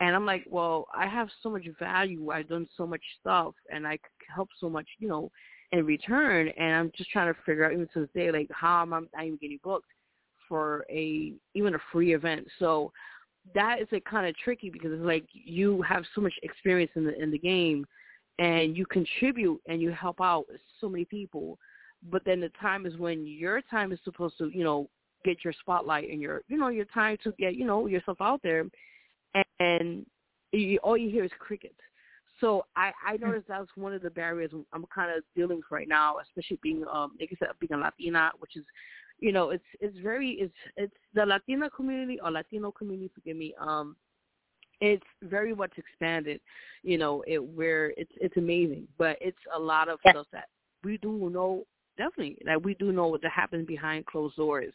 [0.00, 2.30] And I'm like, well, I have so much value.
[2.30, 3.98] I've done so much stuff, and I
[4.34, 5.30] help so much, you know,
[5.70, 6.48] in return.
[6.58, 9.00] And I'm just trying to figure out, even to this day, like how am I
[9.00, 9.86] not even getting booked
[10.48, 12.46] for a even a free event?
[12.58, 12.92] So
[13.54, 17.04] that is like kind of tricky because it's like you have so much experience in
[17.04, 17.84] the in the game
[18.38, 20.44] and you contribute and you help out
[20.80, 21.58] so many people
[22.10, 24.88] but then the time is when your time is supposed to you know
[25.24, 28.40] get your spotlight and your you know your time to get you know yourself out
[28.42, 28.64] there
[29.60, 30.06] and
[30.52, 31.74] you, all you hear is crickets
[32.40, 33.26] so i i hmm.
[33.26, 36.84] noticed that's one of the barriers i'm kind of dealing with right now especially being
[36.92, 38.64] um like i said being a latina which is
[39.22, 43.54] you know, it's it's very it's it's the Latina community or Latino community, forgive me,
[43.60, 43.94] um,
[44.80, 46.40] it's very much expanded,
[46.82, 48.88] you know, it where it's it's amazing.
[48.98, 50.46] But it's a lot of stuff that
[50.82, 51.62] we do know
[51.96, 54.72] definitely that we do know what happens behind closed doors,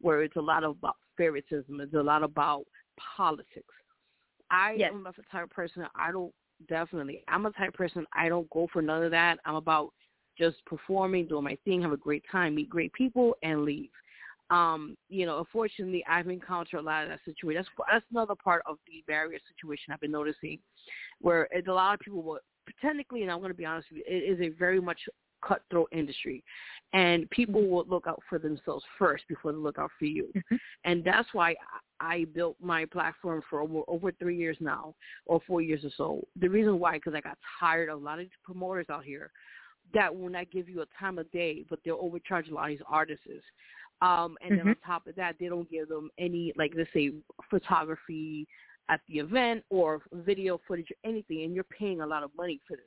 [0.00, 2.64] where it's a lot about favoritism, it's a lot about
[3.16, 3.74] politics.
[4.48, 4.92] I yes.
[4.94, 6.32] am a type of person I don't
[6.68, 9.38] definitely I'm a type of person I don't go for none of that.
[9.44, 9.92] I'm about
[10.38, 13.90] just performing, doing my thing, have a great time, meet great people, and leave.
[14.50, 17.62] Um, you know, unfortunately, I've encountered a lot of that situation.
[17.62, 20.58] That's that's another part of the barrier situation I've been noticing,
[21.20, 22.38] where it's a lot of people will
[22.80, 24.98] technically, and I'm going to be honest with you, it is a very much
[25.46, 26.42] cutthroat industry,
[26.94, 30.56] and people will look out for themselves first before they look out for you, mm-hmm.
[30.84, 31.54] and that's why
[32.00, 34.94] I built my platform for over over three years now,
[35.26, 36.26] or four years or so.
[36.40, 39.30] The reason why, because I got tired of a lot of promoters out here
[39.94, 42.70] that will not give you a time of day, but they'll overcharge a lot of
[42.70, 43.26] these artists.
[44.00, 44.56] Um, and mm-hmm.
[44.58, 47.12] then on top of that, they don't give them any, like let's say,
[47.50, 48.46] photography
[48.88, 52.60] at the event or video footage or anything, and you're paying a lot of money
[52.66, 52.86] for this.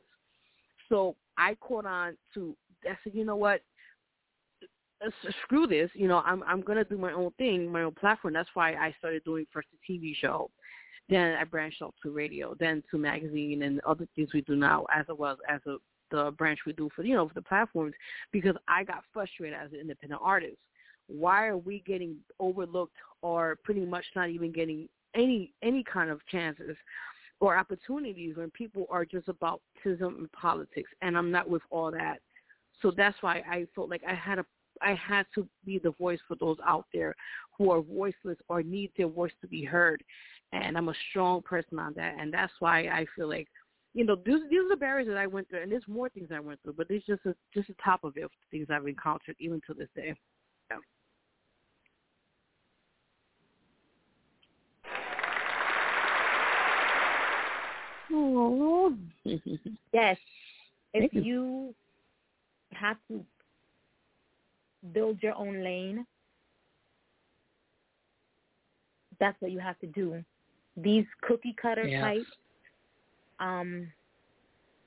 [0.90, 3.62] So I caught on to, I said, you know what,
[5.44, 5.90] screw this.
[5.94, 8.34] You know, I'm I'm gonna do my own thing, my own platform.
[8.34, 10.50] That's why I started doing first a TV show,
[11.10, 14.86] then I branched out to radio, then to magazine and other things we do now,
[14.96, 15.78] as well as as a
[16.12, 17.94] the branch we do for you know for the platforms
[18.32, 20.58] because I got frustrated as an independent artist.
[21.08, 26.26] Why are we getting overlooked or pretty much not even getting any any kind of
[26.28, 26.76] chances
[27.40, 31.92] or opportunities when people are just about tism and politics and I'm not with all
[31.92, 32.20] that.
[32.82, 34.46] So that's why I felt like I had a
[34.82, 37.16] I had to be the voice for those out there
[37.58, 40.04] who are voiceless or need their voice to be heard.
[40.54, 42.16] And I'm a strong person on that.
[42.20, 43.48] And that's why I feel like
[43.94, 46.30] you know, these these are the barriers that I went through, and there's more things
[46.34, 49.36] I went through, but it's just a, just the top of it, things I've encountered
[49.40, 50.16] even to this day.
[50.70, 50.78] Yeah.
[58.14, 58.96] Oh.
[59.94, 60.18] yes.
[60.94, 61.74] If you
[62.74, 63.24] have to
[64.94, 66.06] build your own lane,
[69.20, 70.24] that's what you have to do.
[70.78, 72.02] These cookie cutter yes.
[72.02, 72.32] types
[73.42, 73.88] um,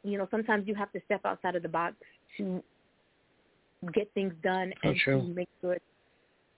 [0.02, 1.96] you know, sometimes you have to step outside of the box
[2.38, 2.62] to
[3.92, 5.76] get things done oh, and to make sure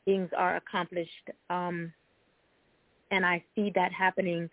[0.04, 1.30] things are accomplished.
[1.50, 1.92] Um,
[3.10, 4.48] and I see that happening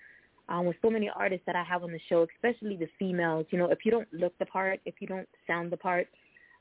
[0.49, 3.45] um, with so many artists that I have on the show, especially the females.
[3.49, 6.07] You know, if you don't look the part, if you don't sound the part,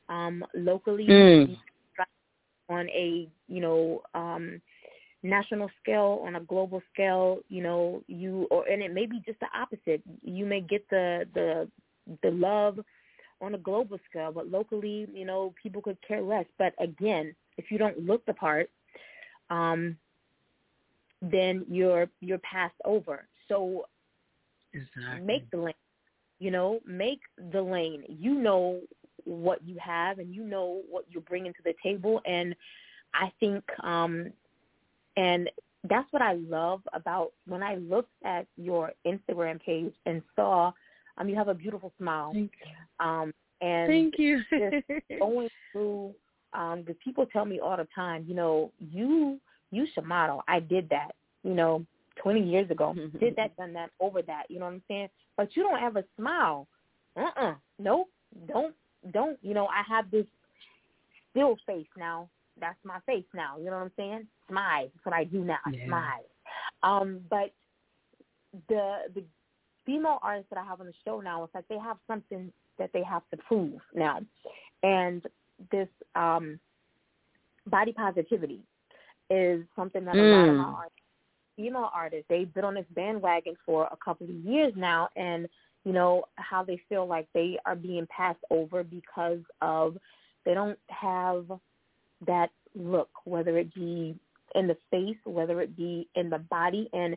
[0.08, 1.56] um, locally mm.
[2.68, 4.60] on a you know um,
[5.22, 9.40] national scale, on a global scale, you know, you or and it may be just
[9.40, 10.02] the opposite.
[10.22, 11.68] You may get the the
[12.22, 12.78] the love
[13.40, 16.46] on a global scale, but locally, you know, people could care less.
[16.58, 18.70] But again, if you don't look the part,
[19.50, 19.96] um,
[21.20, 23.26] then you're you're passed over.
[23.48, 23.86] So
[24.72, 25.24] exactly.
[25.24, 25.74] make the lane.
[26.38, 27.20] You know, make
[27.52, 28.04] the lane.
[28.08, 28.80] You know
[29.24, 32.20] what you have, and you know what you're bringing to the table.
[32.26, 32.56] And
[33.14, 34.32] I think, um,
[35.16, 35.50] and
[35.88, 40.72] that's what I love about when I looked at your Instagram page and saw,
[41.18, 42.32] um, you have a beautiful smile.
[42.32, 43.06] Thank you.
[43.06, 44.42] Um, and Thank you.
[44.50, 46.14] just going through,
[46.52, 49.38] um, because people tell me all the time, you know, you
[49.70, 50.42] you should model.
[50.48, 51.84] I did that, you know,
[52.22, 52.94] 20 years ago.
[53.18, 54.44] did that, done that, over that.
[54.48, 55.08] You know what I'm saying?
[55.36, 56.66] But you don't ever smile.
[57.16, 57.54] Uh-uh.
[57.78, 58.08] Nope.
[58.46, 58.74] Don't
[59.12, 59.38] don't.
[59.42, 60.26] You know, I have this
[61.30, 62.28] still face now.
[62.62, 63.58] That's my face now.
[63.58, 64.26] You know what I'm saying?
[64.48, 64.88] Smile.
[64.94, 65.58] That's what I do now.
[65.70, 65.86] Yeah.
[65.86, 66.24] smile.
[66.84, 67.52] Um, but
[68.68, 69.24] the the
[69.84, 72.90] female artists that I have on the show now, it's like they have something that
[72.94, 74.20] they have to prove now,
[74.84, 75.26] and
[75.72, 76.58] this um,
[77.66, 78.60] body positivity
[79.28, 80.74] is something that a lot of my Mm.
[80.74, 80.98] artists,
[81.56, 85.48] female artists, they've been on this bandwagon for a couple of years now, and
[85.84, 89.98] you know how they feel like they are being passed over because of
[90.44, 91.46] they don't have
[92.26, 94.16] that look, whether it be
[94.54, 97.16] in the face, whether it be in the body, and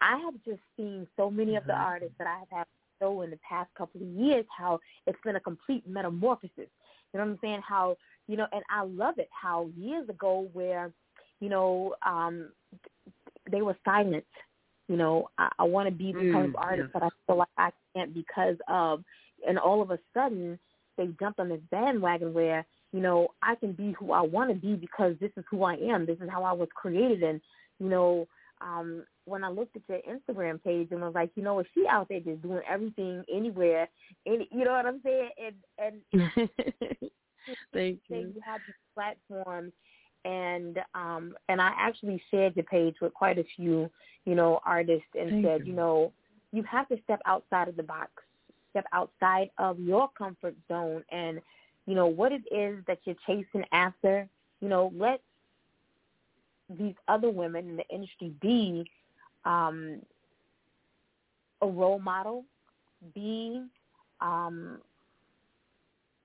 [0.00, 1.86] I have just seen so many of the Exactly.
[1.86, 2.66] artists that I have had
[3.00, 6.50] so in the past couple of years how it's been a complete metamorphosis.
[6.56, 6.66] You
[7.14, 7.62] know what I'm saying?
[7.66, 7.96] How
[8.28, 9.28] you know, and I love it.
[9.30, 10.92] How years ago, where
[11.40, 12.50] you know, um,
[13.50, 14.24] they were silent.
[14.88, 16.90] You know, I, I want to be the type of Mm, artist, yes.
[16.92, 19.04] but I feel like I can't because of.
[19.46, 20.58] And all of a sudden,
[20.96, 24.56] they jumped on this bandwagon where you know I can be who I want to
[24.56, 26.06] be because this is who I am.
[26.06, 27.40] This is how I was created, and
[27.78, 28.28] you know,
[28.60, 31.84] um, when I looked at your Instagram page and was like, you know, is she
[31.88, 33.88] out there just doing everything anywhere?
[34.26, 35.30] Any, you know what I'm saying?
[35.38, 36.40] And and
[37.72, 38.16] Thank you.
[38.16, 39.72] you have these platforms
[40.24, 43.90] and um and I actually shared your page with quite a few,
[44.24, 45.72] you know, artists and Thank said, you.
[45.72, 46.12] you know,
[46.52, 48.10] you have to step outside of the box,
[48.70, 51.40] step outside of your comfort zone and,
[51.86, 54.28] you know, what it is that you're chasing after,
[54.60, 55.20] you know, let
[56.78, 58.84] these other women in the industry be
[59.44, 60.00] um
[61.60, 62.44] a role model,
[63.14, 63.64] be
[64.20, 64.78] um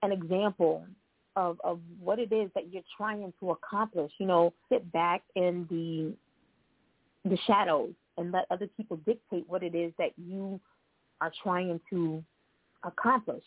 [0.03, 0.85] an example
[1.35, 4.11] of of what it is that you're trying to accomplish.
[4.19, 6.13] You know, sit back in the
[7.29, 10.59] the shadows and let other people dictate what it is that you
[11.21, 12.23] are trying to
[12.83, 13.43] accomplish.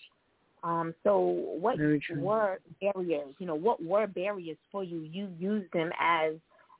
[0.62, 1.18] Um, so
[1.60, 1.78] what
[2.22, 3.34] were barriers?
[3.38, 5.00] You know, what were barriers for you?
[5.00, 6.34] You used them as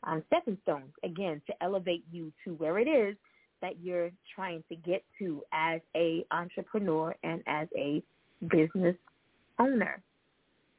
[0.05, 3.17] um, stepping stones again to elevate you to where it is
[3.63, 8.03] that you're trying to get to as a entrepreneur and as a
[8.51, 8.97] business
[9.59, 10.03] owner.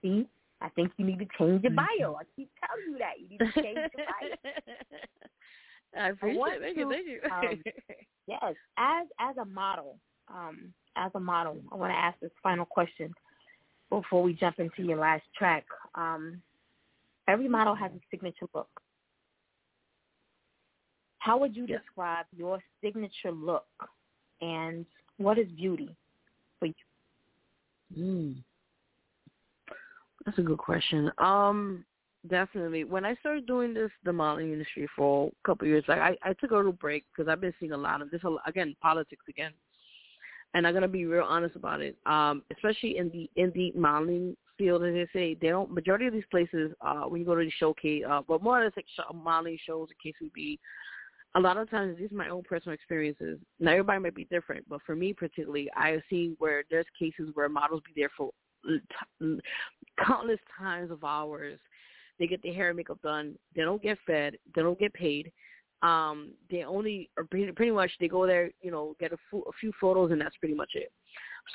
[0.02, 0.28] See,
[0.62, 2.16] I think you need to change your bio.
[2.20, 4.54] I keep telling you that you need to change your bio.
[6.04, 6.62] I appreciate it.
[6.62, 6.90] Thank you.
[6.90, 7.20] Thank you.
[7.32, 7.64] um,
[8.28, 9.98] Yes, as as a model,
[10.30, 13.14] um, as a model, I want to ask this final question
[13.90, 15.66] before we jump into your last track.
[15.96, 16.42] Um,
[17.28, 18.70] every model has a signature look.
[21.20, 23.68] How would you describe your signature look,
[24.42, 24.86] and
[25.18, 25.96] what is beauty
[26.60, 26.74] for you?
[27.98, 28.36] Mm.
[30.26, 31.12] That's a good question.
[31.18, 31.86] Um,
[32.30, 32.84] definitely.
[32.84, 36.18] When I started doing this, the modeling industry for a couple of years, like I,
[36.24, 38.22] I took a little break because I've been seeing a lot of this.
[38.46, 39.52] Again, politics again,
[40.54, 41.98] and I'm gonna be real honest about it.
[42.06, 45.72] Um, especially in the indie modeling field, as they say, they don't.
[45.72, 48.66] Majority of these places, uh, when you go to the showcase, uh, but more or
[48.66, 50.60] less like sh- modeling shows, in KCB,
[51.36, 53.40] a lot of times these are my own personal experiences.
[53.60, 57.30] Now everybody might be different, but for me particularly, I have seen where there's cases
[57.34, 58.32] where models be there for
[58.68, 59.40] t-
[60.06, 61.60] countless times of hours.
[62.20, 63.36] They get their hair and makeup done.
[63.56, 64.38] They don't get fed.
[64.54, 65.32] They don't get paid.
[65.82, 69.52] Um, they only pretty, pretty much they go there, you know, get a, fu- a
[69.60, 70.92] few photos, and that's pretty much it.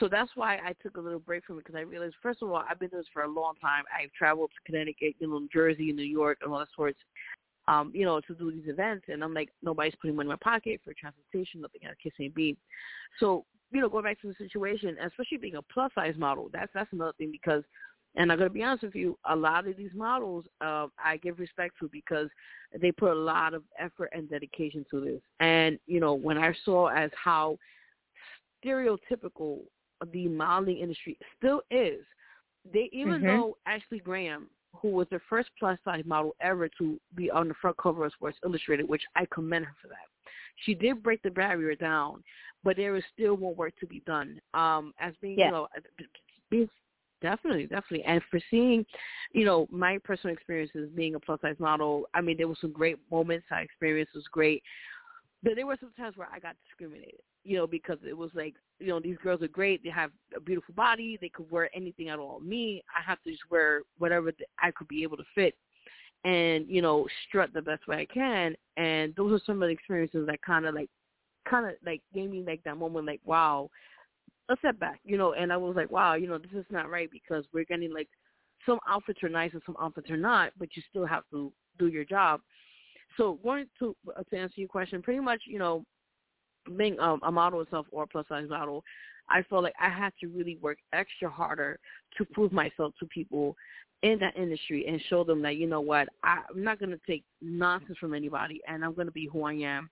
[0.00, 2.50] So that's why I took a little break from it because I realized, first of
[2.50, 3.84] all, I've been doing this for a long time.
[3.96, 6.98] I've traveled to Connecticut, you know, New Jersey, New York, and all that sorts
[7.68, 9.06] um, you know, to do these events.
[9.08, 12.32] And I'm like, nobody's putting money in my pocket for transportation, nothing at Kiss and
[12.34, 12.56] B.
[13.18, 16.70] So, you know, going back to the situation, especially being a plus size model, that's
[16.72, 17.64] that's another thing because
[18.16, 21.38] and I'm gonna be honest with you, a lot of these models uh, I give
[21.38, 22.28] respect to because
[22.80, 25.20] they put a lot of effort and dedication to this.
[25.40, 27.58] And, you know, when I saw as how
[28.64, 29.60] stereotypical
[30.12, 32.04] the modeling industry still is,
[32.72, 33.26] they even Mhm.
[33.26, 34.50] though Ashley Graham
[34.82, 38.12] who was the first plus size model ever to be on the front cover of
[38.12, 40.06] Sports Illustrated, which I commend her for that.
[40.64, 42.22] She did break the barrier down,
[42.64, 44.40] but there is still more work to be done.
[44.54, 45.46] Um, as being, Yes.
[45.46, 45.68] you know,
[46.50, 46.68] Yes,
[47.20, 48.04] definitely, definitely.
[48.04, 48.84] And for seeing,
[49.32, 52.72] you know, my personal experiences being a plus size model, I mean, there were some
[52.72, 53.46] great moments.
[53.50, 54.62] I experienced was great.
[55.42, 58.54] But there were some times where I got discriminated, you know, because it was like,
[58.80, 59.82] you know, these girls are great.
[59.84, 61.18] They have a beautiful body.
[61.20, 62.40] They could wear anything at all.
[62.40, 65.54] Me, I have to just wear whatever I could be able to fit
[66.24, 68.56] and, you know, strut the best way I can.
[68.76, 70.90] And those are some of the experiences that kind of like,
[71.48, 73.70] kind of like gave me like that moment like, wow,
[74.48, 77.10] a setback, you know, and I was like, wow, you know, this is not right
[77.10, 78.08] because we're getting like
[78.64, 81.88] some outfits are nice and some outfits are not, but you still have to do
[81.88, 82.40] your job.
[83.16, 85.84] So going to uh, to answer your question, pretty much, you know,
[86.76, 88.82] being um, a model itself or a plus size model,
[89.28, 91.78] I felt like I had to really work extra harder
[92.18, 93.56] to prove myself to people
[94.02, 97.00] in that industry and show them that you know what I, I'm not going to
[97.06, 99.90] take nonsense from anybody and I'm going to be who I am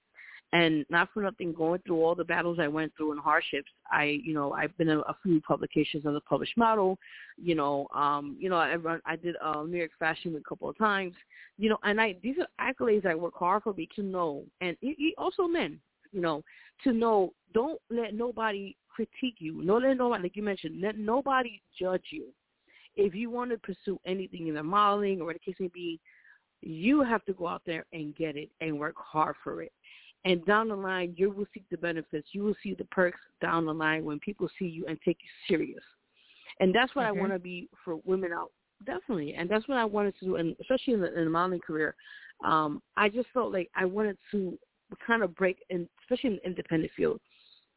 [0.55, 4.21] and not for nothing, going through all the battles I went through and hardships, I,
[4.23, 6.97] you know, I've been in a few publications as a published model.
[7.37, 10.49] You know, um, you know, I run, I did uh, New York Fashion Week a
[10.49, 11.13] couple of times.
[11.59, 13.73] You know, and I these are accolades I work hard for.
[13.73, 15.81] But to know, and it also men,
[16.13, 16.45] you know,
[16.85, 19.61] to know, don't let nobody critique you.
[19.65, 22.27] No, let nobody, like you mentioned, let nobody judge you.
[22.95, 25.99] If you want to pursue anything in the modeling or the case may be,
[26.63, 29.73] you have to go out there and get it and work hard for it.
[30.25, 32.29] And down the line, you will see the benefits.
[32.33, 35.29] You will see the perks down the line when people see you and take you
[35.49, 35.83] serious.
[36.61, 37.19] And that's what mm-hmm.
[37.19, 38.51] I want to be for women out.
[38.87, 39.35] Definitely.
[39.35, 41.95] And that's what I wanted to do, and especially in the, in the modeling career.
[42.45, 44.59] Um, I just felt like I wanted to
[45.07, 47.21] kind of break, in, especially in the independent field,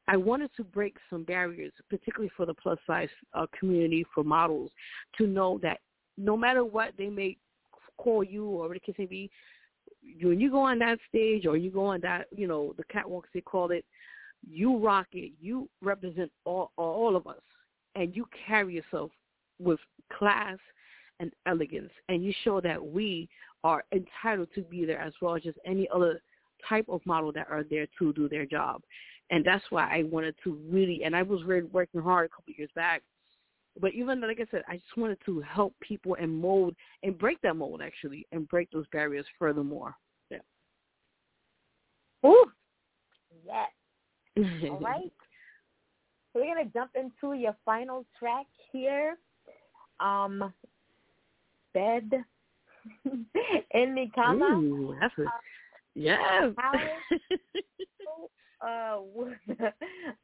[0.08, 4.72] I wanted to break some barriers, particularly for the plus size uh, community, for models,
[5.18, 5.80] to know that
[6.18, 7.38] no matter what they may
[7.98, 9.30] call you or the case may be,
[10.22, 13.30] when you go on that stage or you go on that, you know, the catwalks
[13.34, 13.86] they call it,
[14.48, 15.32] you rock it.
[15.40, 17.42] You represent all all of us,
[17.96, 19.12] and you carry yourself
[19.60, 19.80] with
[20.18, 20.58] class
[21.20, 23.28] and elegance, and you show that we
[23.64, 26.22] are entitled to be there as well as just any other
[26.68, 28.82] type of model that are there to do their job.
[29.30, 32.52] And that's why I wanted to really, and I was really working hard a couple
[32.52, 33.02] of years back
[33.80, 37.18] but even though, like I said, I just wanted to help people and mold and
[37.18, 39.96] break that mold actually and break those barriers furthermore.
[40.30, 40.38] Yeah.
[42.26, 42.46] Ooh.
[43.46, 43.70] Yes.
[44.70, 45.12] All right.
[46.34, 49.18] So we're gonna jump into your final track here.
[50.00, 50.54] Um
[51.74, 52.10] Bed
[53.06, 54.46] in the Cama.
[54.46, 55.30] Ooh, that's a, uh,
[55.96, 56.52] yeah.
[58.66, 59.00] uh,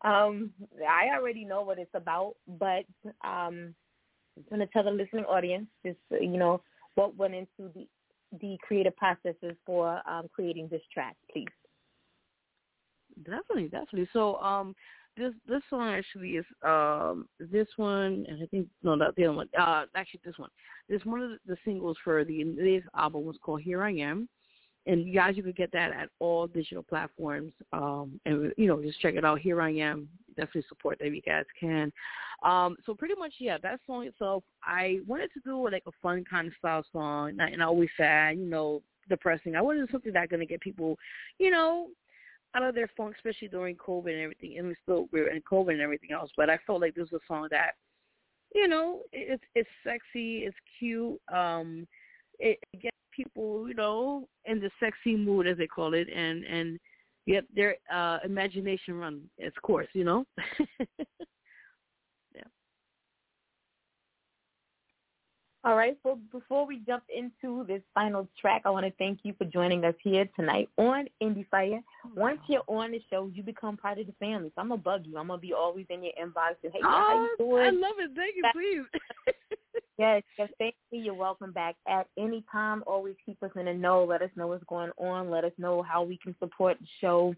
[0.07, 0.51] um,
[0.87, 2.85] I already know what it's about, but
[3.23, 3.75] um,
[4.35, 6.61] I'm going to tell the listening audience just you know
[6.95, 7.87] what went into the
[8.41, 11.45] the creative processes for um, creating this track, please.
[13.23, 14.09] Definitely, definitely.
[14.11, 14.75] So, um,
[15.15, 19.37] this this song actually is um this one, and I think no, not the other
[19.37, 19.49] one.
[19.57, 20.49] Uh, actually, this one.
[20.89, 24.27] This one of the singles for the latest album was called "Here I Am."
[24.85, 27.53] And you guys, you can get that at all digital platforms.
[27.71, 29.39] Um, and you know, just check it out.
[29.39, 30.09] Here I am.
[30.35, 31.91] Definitely support that you guys can.
[32.43, 36.25] Um, so pretty much, yeah, that song itself, I wanted to do like a fun
[36.29, 39.55] kind of style song, not, and always sad, you know, depressing.
[39.55, 40.97] I wanted something that's gonna get people,
[41.39, 41.87] you know,
[42.55, 44.57] out of their funk, especially during COVID and everything.
[44.57, 47.21] And we still we're in COVID and everything else, but I felt like this was
[47.21, 47.71] a song that,
[48.53, 51.19] you know, it's it's sexy, it's cute.
[51.33, 51.87] Um,
[52.39, 56.43] it, it gets people, you know, in the sexy mood as they call it, and
[56.43, 56.79] and
[57.27, 60.25] get their uh imagination run its course, you know.
[62.35, 62.43] yeah.
[65.63, 65.97] All right.
[66.03, 69.85] So before we jump into this final track, I want to thank you for joining
[69.85, 71.81] us here tonight on Indie Fire.
[72.15, 74.51] Once you're on the show, you become part of the family.
[74.55, 75.17] So I'm gonna bug you.
[75.17, 77.63] I'm gonna be always in your inbox and hey, oh, how you doing?
[77.63, 78.11] I love it.
[78.15, 78.43] Thank you.
[78.53, 79.01] Please.
[79.97, 81.01] Yes, yes, thank you.
[81.01, 82.83] You're welcome back at any time.
[82.87, 84.03] Always keep us in the know.
[84.03, 85.29] Let us know what's going on.
[85.29, 87.35] Let us know how we can support the show,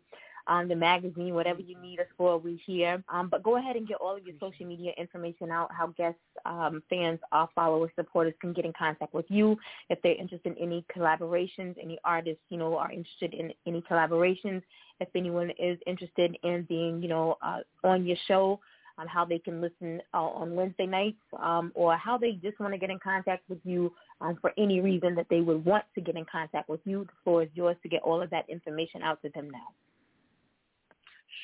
[0.48, 3.04] um, the magazine, whatever you need us for, we here.
[3.10, 6.20] Um, but go ahead and get all of your social media information out, how guests,
[6.46, 9.58] um, fans, our followers, supporters can get in contact with you
[9.90, 14.62] if they're interested in any collaborations, any artists, you know, are interested in any collaborations.
[15.02, 18.62] If anyone is interested in being, you know, uh, on your show,
[18.98, 22.74] on how they can listen uh, on Wednesday nights um, or how they just want
[22.74, 23.92] to get in contact with you
[24.22, 27.04] um, for any reason that they would want to get in contact with you.
[27.04, 29.68] The floor is yours to get all of that information out to them now.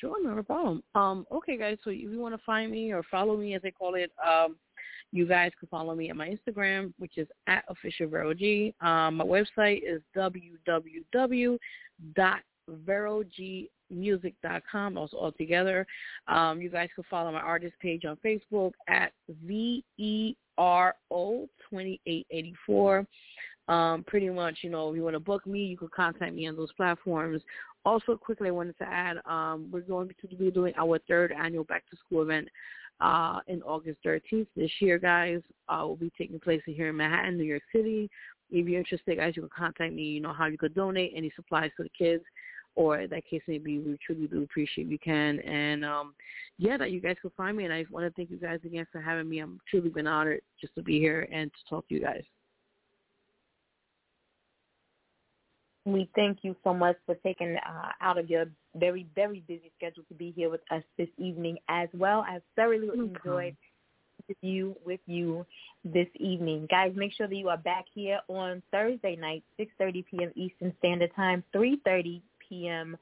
[0.00, 0.82] Sure, not a problem.
[0.94, 3.70] Um, okay, guys, so if you want to find me or follow me, as they
[3.70, 4.56] call it, um,
[5.12, 9.82] you guys can follow me at my Instagram, which is at official Um, my website
[9.86, 11.58] is www
[13.92, 14.96] verogmusic.com.
[14.96, 15.86] Also all together.
[16.28, 19.12] Um, you guys can follow my artist page on Facebook at
[19.46, 23.06] V E R O twenty eight eighty four.
[23.68, 26.48] Um, pretty much, you know, if you want to book me, you can contact me
[26.48, 27.42] on those platforms.
[27.84, 31.64] Also, quickly, I wanted to add, um, we're going to be doing our third annual
[31.64, 32.48] back to school event
[33.00, 35.40] uh, in August 13th this year, guys.
[35.68, 38.10] Uh, will be taking place here in Manhattan, New York City.
[38.50, 40.02] If you're interested, guys, you can contact me.
[40.02, 42.22] You know how you could donate any supplies to the kids,
[42.74, 45.40] or that case, maybe we truly do appreciate you can.
[45.40, 46.14] And um,
[46.58, 47.64] yeah, that you guys can find me.
[47.64, 49.40] And I want to thank you guys again for having me.
[49.40, 52.22] I'm truly been honored just to be here and to talk to you guys.
[55.84, 58.44] We thank you so much for taking uh, out of your
[58.76, 62.24] very, very busy schedule to be here with us this evening as well.
[62.28, 63.56] I've thoroughly enjoyed
[64.40, 65.44] you with you
[65.84, 66.66] this evening.
[66.70, 70.32] Guys, make sure that you are back here on Thursday night, 6.30 p.m.
[70.36, 72.98] Eastern Standard Time, 3.30 p.m.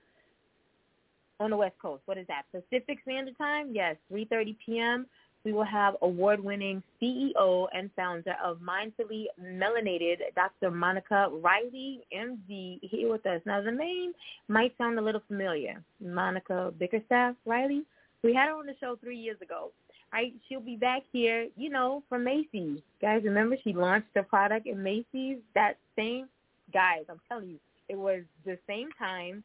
[1.40, 2.02] on the West Coast.
[2.06, 2.42] What is that?
[2.52, 3.70] Pacific Standard Time?
[3.72, 5.06] Yes, 3.30 p.m
[5.44, 10.70] we will have award-winning CEO and founder of Mindfully Melanated, Dr.
[10.70, 13.40] Monica Riley, MD, here with us.
[13.46, 14.12] Now, the name
[14.48, 15.82] might sound a little familiar.
[16.00, 17.84] Monica Bickerstaff Riley.
[18.22, 19.70] We had her on the show three years ago.
[20.12, 20.34] Right?
[20.48, 22.80] She'll be back here, you know, from Macy's.
[23.00, 26.26] Guys, remember she launched the product in Macy's that same,
[26.72, 27.58] guys, I'm telling you,
[27.90, 29.42] it was the same time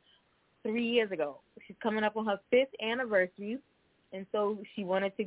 [0.64, 1.40] three years ago.
[1.68, 3.60] She's coming up on her fifth anniversary.
[4.14, 5.26] And so she wanted to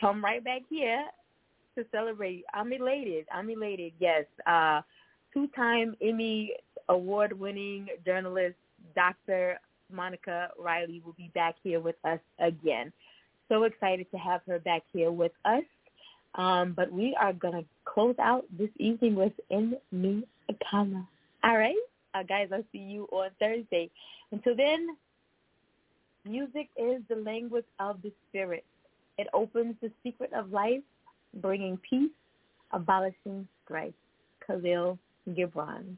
[0.00, 1.04] come right back here
[1.76, 2.44] to celebrate.
[2.52, 3.26] I'm elated.
[3.32, 3.92] I'm elated.
[3.98, 4.82] Yes, uh,
[5.32, 6.52] two-time Emmy
[6.88, 8.56] award-winning journalist
[8.94, 9.58] Dr.
[9.90, 12.92] Monica Riley will be back here with us again.
[13.48, 15.64] So excited to have her back here with us.
[16.36, 20.24] Um, but we are going to close out this evening with En Mi
[20.70, 21.06] Cama.
[21.42, 21.74] All right?
[22.14, 23.90] Uh, guys, I'll see you on Thursday.
[24.30, 24.96] Until then,
[26.24, 28.64] music is the language of the spirit.
[29.18, 30.82] It opens the secret of life,
[31.34, 32.10] bringing peace,
[32.72, 33.94] abolishing strife.
[34.46, 34.98] Khalil
[35.30, 35.96] Gibran.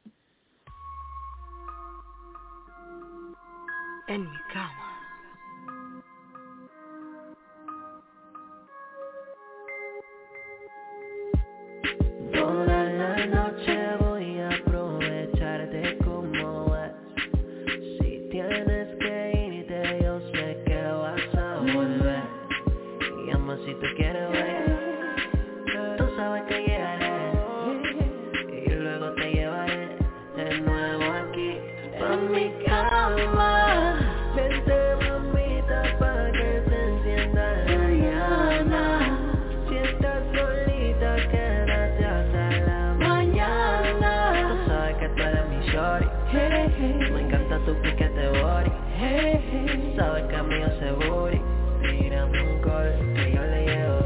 [49.19, 49.95] Hey.
[49.97, 54.01] Sabe que a mí se booty, un gol que yo le llevo.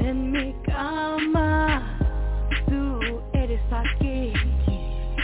[0.00, 1.96] En mi cama,
[2.66, 4.32] tú eres aquí,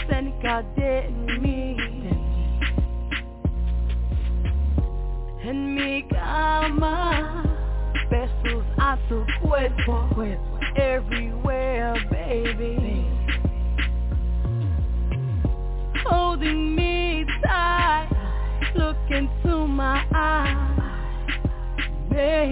[0.07, 1.09] cerca de
[1.41, 1.75] mí.
[5.43, 7.43] En mi cama,
[8.09, 10.07] besos a tu cuerpo,
[10.77, 13.05] everywhere, baby.
[16.09, 16.66] Oh, Holding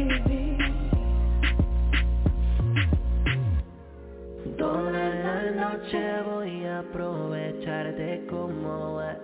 [0.04, 0.58] baby.
[4.58, 9.18] Toda la noche voy a aprovecharte como vas.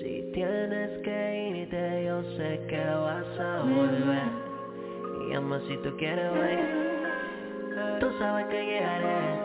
[0.00, 4.28] Si tienes que irte, yo sé que vas a volver.
[5.28, 9.38] Y ama si tú quieres bailar, tú sabes que llegaré.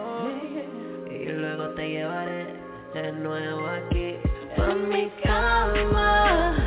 [1.09, 2.47] Y luego te llevaré
[2.93, 4.15] de nuevo aquí,
[4.57, 6.66] a mi cama.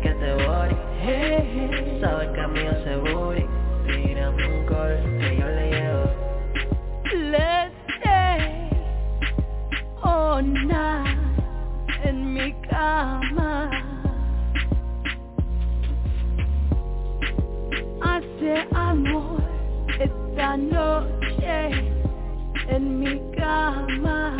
[0.00, 0.76] que te bori
[2.00, 3.46] Sabes que a mí yo se buri
[3.86, 6.04] Tírame un call que yo le llevo.
[7.30, 8.70] Let's stay
[10.02, 11.18] all night
[12.02, 13.70] en mi cama.
[18.00, 19.42] Hace amor
[20.00, 21.90] esta noche
[22.68, 24.36] en mi cama.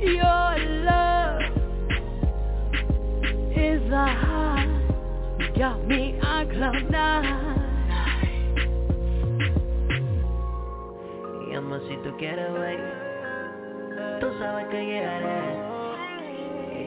[0.00, 0.71] Yo
[3.92, 3.98] You
[5.58, 7.28] got me on cloud nine.
[11.46, 12.78] Y amor, si tú quieres, baby,
[14.18, 15.58] tú sabes que llegaré.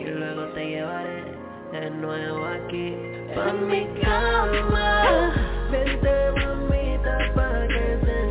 [0.01, 1.25] Y luego te llevaré
[1.73, 2.97] de nuevo aquí.
[3.35, 5.31] Pa' mi cama,
[5.69, 8.24] vente mamita pa' que se